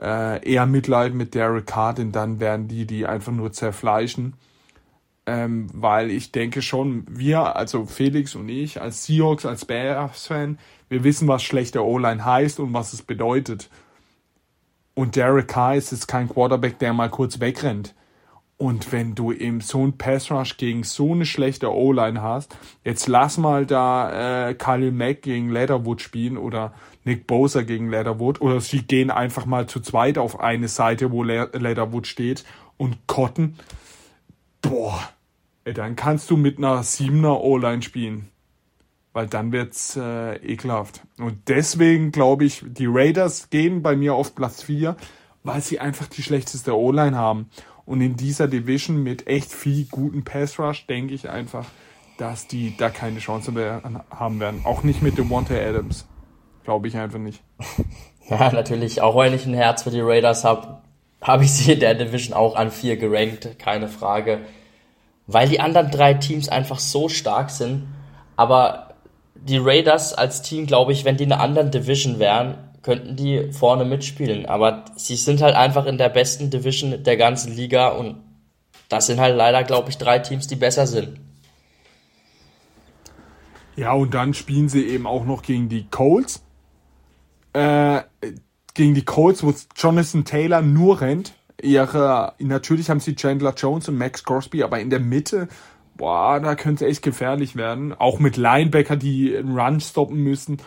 [0.00, 4.34] äh, eher Mitleid mit Derek Carr, denn dann werden die die einfach nur zerfleischen.
[5.26, 10.58] Ähm, weil ich denke schon, wir, also Felix und ich, als Seahawks, als Bears-Fan,
[10.90, 13.70] wir wissen, was schlechte O-Line heißt und was es bedeutet.
[14.94, 17.94] Und Derek Carr ist jetzt kein Quarterback, der mal kurz wegrennt.
[18.64, 23.08] Und wenn du eben so ein Pass Rush gegen so eine schlechte O-Line hast, jetzt
[23.08, 26.72] lass mal da äh, Khalil Mack gegen Leatherwood spielen oder
[27.04, 31.22] Nick Bosa gegen Leatherwood oder sie gehen einfach mal zu zweit auf eine Seite, wo
[31.22, 32.46] Le Leatherwood steht
[32.78, 33.56] und Cotton.
[34.62, 34.98] Boah,
[35.64, 38.30] ey, dann kannst du mit einer 7er O-Line spielen.
[39.12, 41.02] Weil dann wird's äh, ekelhaft.
[41.18, 44.96] Und deswegen glaube ich, die Raiders gehen bei mir auf Platz 4,
[45.42, 47.50] weil sie einfach die schlechteste O-Line haben.
[47.86, 51.66] Und in dieser Division mit echt viel guten Pass Rush denke ich einfach,
[52.18, 54.62] dass die da keine Chance mehr haben werden.
[54.64, 56.06] Auch nicht mit Devontae Adams.
[56.64, 57.42] Glaube ich einfach nicht.
[58.30, 59.02] Ja, natürlich.
[59.02, 60.78] Auch wenn ich ein Herz für die Raiders habe,
[61.20, 63.58] habe ich sie in der Division auch an vier gerankt.
[63.58, 64.40] Keine Frage.
[65.26, 67.86] Weil die anderen drei Teams einfach so stark sind.
[68.36, 68.94] Aber
[69.34, 73.50] die Raiders als Team, glaube ich, wenn die in einer anderen Division wären, könnten die
[73.52, 74.46] vorne mitspielen.
[74.46, 78.16] Aber sie sind halt einfach in der besten Division der ganzen Liga und
[78.88, 81.18] das sind halt leider, glaube ich, drei Teams, die besser sind.
[83.76, 86.44] Ja, und dann spielen sie eben auch noch gegen die Colts.
[87.54, 88.02] Äh,
[88.74, 91.32] gegen die Colts, wo Jonathan Taylor nur rennt.
[91.60, 95.48] Ihre, natürlich haben sie Chandler Jones und Max Crosby, aber in der Mitte,
[95.96, 97.94] boah, da könnte es echt gefährlich werden.
[97.94, 100.58] Auch mit Linebacker, die einen Run stoppen müssen.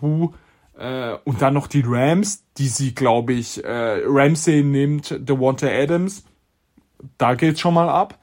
[0.00, 0.32] Huh.
[0.82, 6.24] Äh, und dann noch die Rams, die sie, glaube ich, äh, Ramsey nimmt Devonta Adams.
[7.18, 8.18] Da geht's schon mal ab.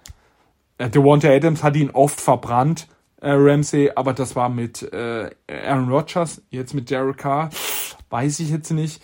[0.78, 2.90] Äh, Devonta Adams hat ihn oft verbrannt
[3.22, 7.50] äh, Ramsey, aber das war mit äh, Aaron Rodgers, jetzt mit Derek Carr,
[8.10, 9.02] weiß ich jetzt nicht.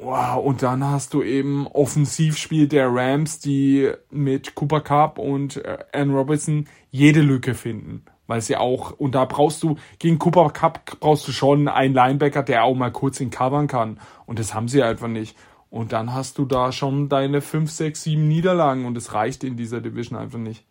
[0.00, 5.78] Wow, und dann hast du eben Offensivspiel der Rams, die mit Cooper Cup und äh,
[5.92, 8.04] Aaron Robinson jede Lücke finden.
[8.30, 12.44] Weil sie auch, und da brauchst du, gegen Cooper Cup brauchst du schon einen Linebacker,
[12.44, 13.98] der auch mal kurz ihn covern kann.
[14.24, 15.36] Und das haben sie einfach nicht.
[15.68, 19.56] Und dann hast du da schon deine 5, 6, 7 Niederlagen und es reicht in
[19.56, 20.62] dieser Division einfach nicht.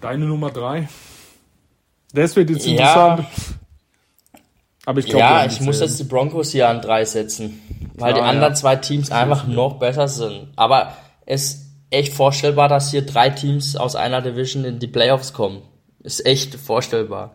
[0.00, 0.88] Deine Nummer drei.
[2.14, 3.20] Das wird jetzt interessant.
[3.20, 4.40] Ja.
[4.86, 7.60] Aber ich glaube, ja, ich muss jetzt die Broncos hier an drei setzen,
[7.96, 8.56] weil Klar, die anderen ja.
[8.56, 10.48] zwei Teams einfach noch besser sind.
[10.56, 11.63] Aber es
[11.94, 15.62] echt vorstellbar, dass hier drei Teams aus einer Division in die Playoffs kommen.
[16.02, 17.34] Ist echt vorstellbar.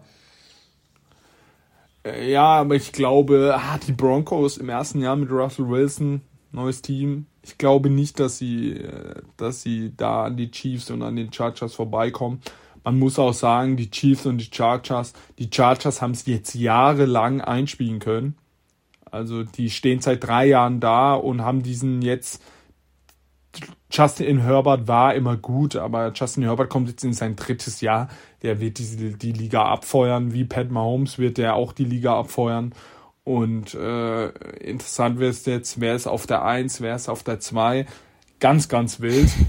[2.04, 6.82] Äh, ja, aber ich glaube, ah, die Broncos im ersten Jahr mit Russell Wilson, neues
[6.82, 7.26] Team.
[7.42, 11.34] Ich glaube nicht, dass sie, äh, dass sie da an die Chiefs und an den
[11.34, 12.42] Chargers vorbeikommen.
[12.84, 17.42] Man muss auch sagen, die Chiefs und die Chargers, die Chargers haben es jetzt jahrelang
[17.42, 18.36] einspielen können.
[19.12, 22.42] Also die stehen seit drei Jahren da und haben diesen jetzt.
[23.92, 28.08] Justin Herbert war immer gut, aber Justin Herbert kommt jetzt in sein drittes Jahr.
[28.44, 32.74] Der wird diese, die Liga abfeuern, wie Pat Mahomes wird der auch die Liga abfeuern.
[33.24, 34.28] Und äh,
[34.58, 37.86] interessant wird es jetzt, wer ist auf der 1, wer ist auf der 2.
[38.40, 39.30] Ganz, ganz wild.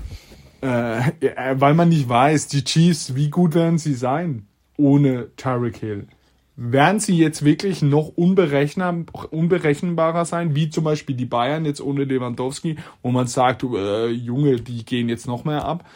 [0.63, 1.13] Äh,
[1.55, 4.47] weil man nicht weiß, die Chiefs, wie gut werden sie sein
[4.77, 6.07] ohne Tyreek Hill?
[6.63, 12.77] Werden sie jetzt wirklich noch unberechenbarer sein, wie zum Beispiel die Bayern jetzt ohne Lewandowski,
[13.03, 15.89] wo man sagt, äh, Junge, die gehen jetzt noch mehr ab.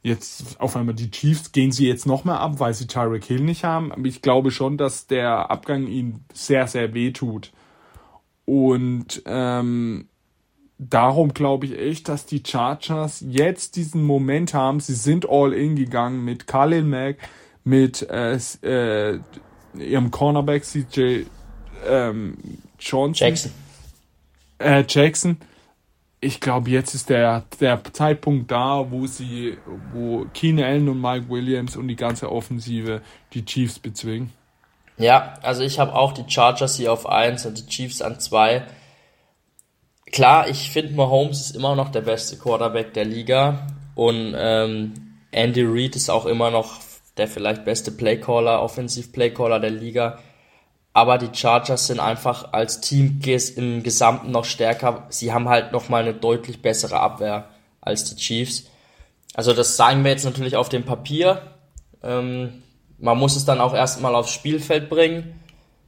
[0.00, 3.40] Jetzt auf einmal die Chiefs gehen sie jetzt noch mehr ab, weil sie Tyreek Hill
[3.40, 3.92] nicht haben.
[4.04, 7.50] Ich glaube schon, dass der Abgang ihnen sehr, sehr weh tut.
[8.44, 10.06] Und ähm,
[10.78, 14.78] darum glaube ich echt, dass die Chargers jetzt diesen Moment haben.
[14.78, 17.16] Sie sind all in gegangen mit Khalil Mack,
[17.64, 19.18] mit äh, äh,
[19.74, 21.24] ihrem Cornerback CJ
[21.86, 22.36] ähm,
[22.78, 23.28] Johnson.
[23.28, 23.52] Jackson.
[24.58, 25.36] Äh, Jackson.
[26.20, 29.58] Ich glaube, jetzt ist der, der Zeitpunkt da, wo sie,
[29.92, 33.02] wo Keenan Allen und Mike Williams und die ganze Offensive
[33.32, 34.32] die Chiefs bezwingen.
[34.98, 38.62] Ja, also ich habe auch die Chargers hier auf 1 und die Chiefs an 2
[40.12, 43.66] klar, ich finde Mahomes ist immer noch der beste Quarterback der Liga
[43.96, 44.92] und ähm,
[45.32, 46.80] Andy Reid ist auch immer noch
[47.16, 50.18] der vielleicht beste Playcaller, Offensive Playcaller der Liga.
[50.94, 53.20] Aber die Chargers sind einfach als Team
[53.56, 55.06] im Gesamten noch stärker.
[55.08, 57.48] Sie haben halt noch mal eine deutlich bessere Abwehr
[57.80, 58.64] als die Chiefs.
[59.34, 61.42] Also das sagen wir jetzt natürlich auf dem Papier.
[62.02, 62.62] Ähm,
[62.98, 65.40] man muss es dann auch erstmal aufs Spielfeld bringen.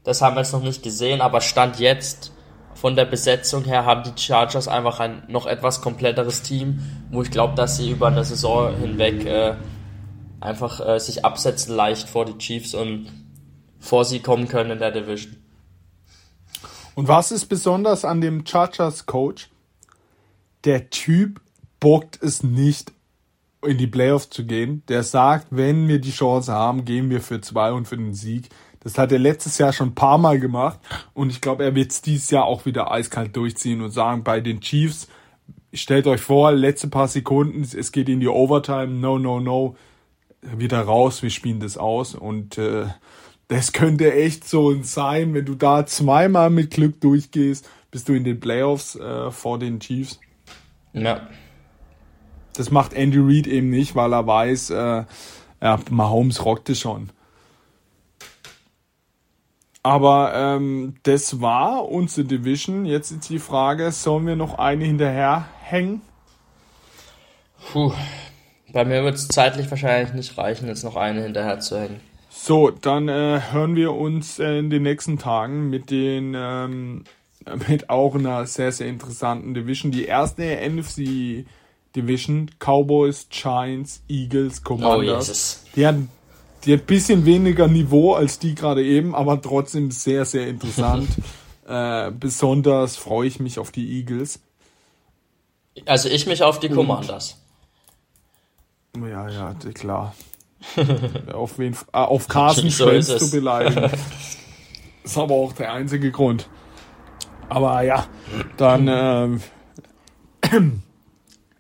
[0.05, 2.33] Das haben wir jetzt noch nicht gesehen, aber Stand jetzt
[2.75, 7.31] von der Besetzung her haben die Chargers einfach ein noch etwas kompletteres Team, wo ich
[7.31, 9.55] glaube, dass sie über eine Saison hinweg äh,
[10.45, 13.07] einfach äh, sich absetzen leicht vor die Chiefs und
[13.81, 15.37] vor sie kommen können in der Division.
[16.95, 19.51] Und was ist besonders an dem Chargers Coach?
[20.65, 21.41] Der Typ
[21.81, 22.93] bockt es nicht,
[23.63, 24.83] in die Playoffs zu gehen.
[24.89, 28.51] Der sagt, wenn wir die Chance haben, gehen wir für zwei und für den Sieg.
[28.81, 30.79] Das hat er letztes Jahr schon ein paar Mal gemacht
[31.15, 34.41] und ich glaube, er wird es dieses Jahr auch wieder eiskalt durchziehen und sagen, bei
[34.41, 35.09] den Chiefs,
[35.73, 39.75] stellt euch vor, letzte paar Sekunden, es geht in die Overtime, no, no, no,
[40.57, 42.87] wieder raus, wir spielen das aus und äh,
[43.49, 48.25] das könnte echt so sein, wenn du da zweimal mit Glück durchgehst, bist du in
[48.25, 50.19] den Playoffs äh, vor den Chiefs.
[50.93, 51.29] Ja.
[52.57, 55.05] Das macht Andy Reid eben nicht, weil er weiß, äh,
[55.63, 57.11] ja, Mahomes rockt es schon.
[59.83, 62.87] Aber ähm, das war unsere Division.
[62.87, 66.01] Jetzt ist die Frage, sollen wir noch eine hinterher hängen?
[67.71, 67.93] Puh.
[68.75, 72.01] Bei mir wird es zeitlich wahrscheinlich nicht reichen, jetzt noch eine hinterher zu hängen.
[72.29, 77.05] So, dann äh, hören wir uns äh, in den nächsten Tagen mit den ähm,
[77.69, 79.93] mit auch einer sehr, sehr interessanten Division.
[79.93, 81.47] Die erste NFC
[81.95, 85.63] Division, Cowboys, Giants, Eagles, Commanders.
[85.67, 85.71] Oh.
[85.77, 86.11] Die hatten
[86.65, 91.09] Die hat bisschen weniger Niveau als die gerade eben, aber trotzdem sehr, sehr interessant.
[91.69, 94.41] äh, besonders freue ich mich auf die Eagles.
[95.87, 97.39] Also ich mich auf die Commanders.
[98.97, 100.15] Ja, ja, klar.
[101.33, 103.91] auf wen, äh, auf Carsten So Schwenz zu beleidigen.
[105.05, 106.49] ist aber auch der einzige Grund.
[107.49, 108.07] Aber ja,
[108.57, 109.43] dann, ähm,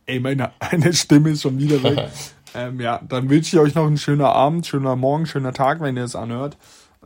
[0.06, 2.08] ey, meine, meine Stimme ist schon wieder weg.
[2.54, 5.96] ähm, ja, dann wünsche ich euch noch einen schönen Abend, schöner Morgen, schöner Tag, wenn
[5.96, 6.56] ihr es anhört.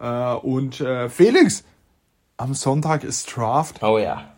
[0.00, 1.64] Äh, und äh, Felix,
[2.36, 3.82] am Sonntag ist Draft.
[3.82, 4.32] Oh ja.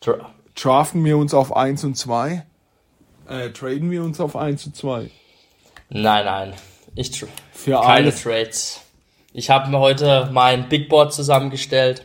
[0.00, 2.46] Dra- Draften wir uns auf 1 und 2?
[3.28, 5.10] Äh, traden wir uns auf 1 und 2?
[5.90, 6.54] Nein, nein.
[6.94, 8.22] Ich tr Für keine alles.
[8.22, 8.80] Trades.
[9.32, 12.04] Ich habe mir heute mein Big Board zusammengestellt.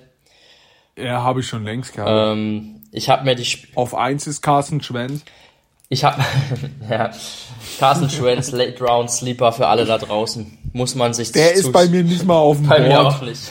[0.98, 2.10] Ja, habe ich schon längst gehabt.
[2.12, 5.24] Ähm, ich habe mir die Sp Auf 1 ist Carsten Schwenz.
[5.90, 6.24] ich habe
[6.90, 7.12] ja
[7.80, 10.58] Carsten Schwenz Late Round Sleeper für alle da draußen.
[10.74, 13.20] Muss man sich Der zu- ist bei mir nicht mal auf dem bei mir auch
[13.20, 13.30] Board.
[13.30, 13.42] nicht.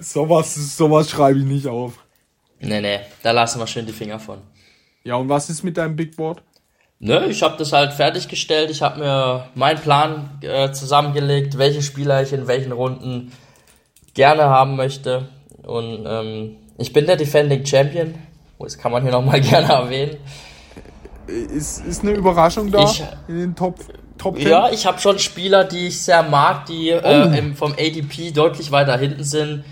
[0.00, 1.92] Sowas, sowas schreibe ich nicht auf.
[2.60, 4.38] nee, nee, da lassen wir schön die Finger von.
[5.04, 6.42] Ja, und was ist mit deinem Big Board?
[7.00, 8.70] Nö, ich habe das halt fertiggestellt.
[8.70, 13.32] Ich habe mir meinen Plan äh, zusammengelegt, welche Spieler ich in welchen Runden
[14.14, 15.28] gerne haben möchte.
[15.62, 18.14] Und ähm, ich bin der Defending Champion.
[18.58, 20.16] Das kann man hier nochmal gerne erwähnen.
[21.28, 23.76] Ist, ist eine Überraschung da Ich- in den Top,
[24.16, 24.48] Top 10?
[24.48, 26.96] Ja, ich habe schon Spieler, die ich sehr mag, die Oh.
[27.06, 29.64] äh, im, vom ADP deutlich weiter hinten sind.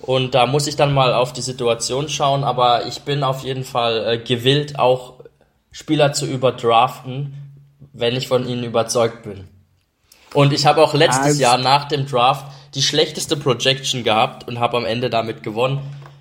[0.00, 2.42] Und da muss ich dann mal auf die Situation schauen.
[2.42, 5.12] Aber ich bin auf jeden Fall äh, gewillt, auch
[5.72, 7.34] Spieler zu überdraften,
[7.92, 9.48] wenn ich von ihnen überzeugt bin.
[10.34, 14.60] Und ich habe auch letztes Also- Jahr nach dem Draft die schlechteste Projection gehabt und
[14.60, 15.80] habe am Ende damit gewonnen.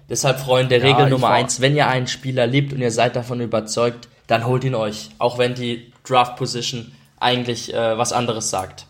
[0.10, 3.39] Deshalb, Freunde, Ja, Regel Nummer eins, wenn ihr einen Spieler liebt und ihr seid davon
[3.39, 5.10] überzeugt, dann holt ihn euch.
[5.20, 8.86] Auch wenn die Draft Position eigentlich äh, was anderes sagt.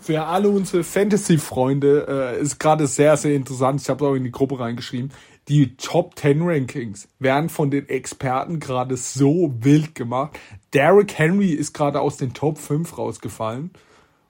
[0.00, 3.80] Für alle unsere Fantasy-Freunde äh, ist gerade sehr, sehr interessant.
[3.80, 5.10] Ich habe es auch in die Gruppe reingeschrieben.
[5.48, 10.38] Die Top 10 Rankings werden von den Experten gerade so wild gemacht.
[10.74, 13.70] Derrick Henry ist gerade aus den Top 5 rausgefallen,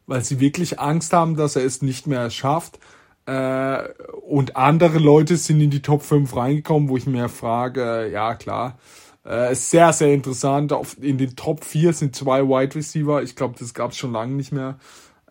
[0.06, 2.78] weil sie wirklich Angst haben, dass er es nicht mehr schafft.
[3.24, 3.88] Äh,
[4.28, 8.78] und andere Leute sind in die Top 5 reingekommen, wo ich mir frage, ja klar,
[9.24, 10.72] äh, sehr, sehr interessant.
[11.00, 13.22] In den Top 4 sind zwei Wide Receiver.
[13.22, 14.78] Ich glaube, das gab es schon lange nicht mehr.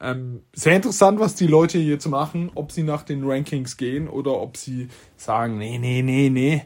[0.01, 4.41] Ähm, sehr interessant, was die Leute jetzt machen, ob sie nach den Rankings gehen oder
[4.41, 6.63] ob sie sagen, nee, nee, nee, nee.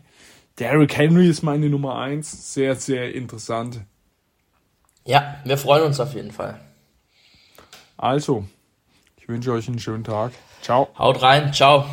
[0.57, 2.53] Derrick Henry ist meine Nummer eins.
[2.53, 3.81] Sehr, sehr interessant.
[5.05, 6.59] Ja, wir freuen uns auf jeden Fall.
[7.97, 8.45] Also,
[9.17, 10.31] ich wünsche euch einen schönen Tag.
[10.61, 10.89] Ciao.
[10.97, 11.85] Haut rein, ciao.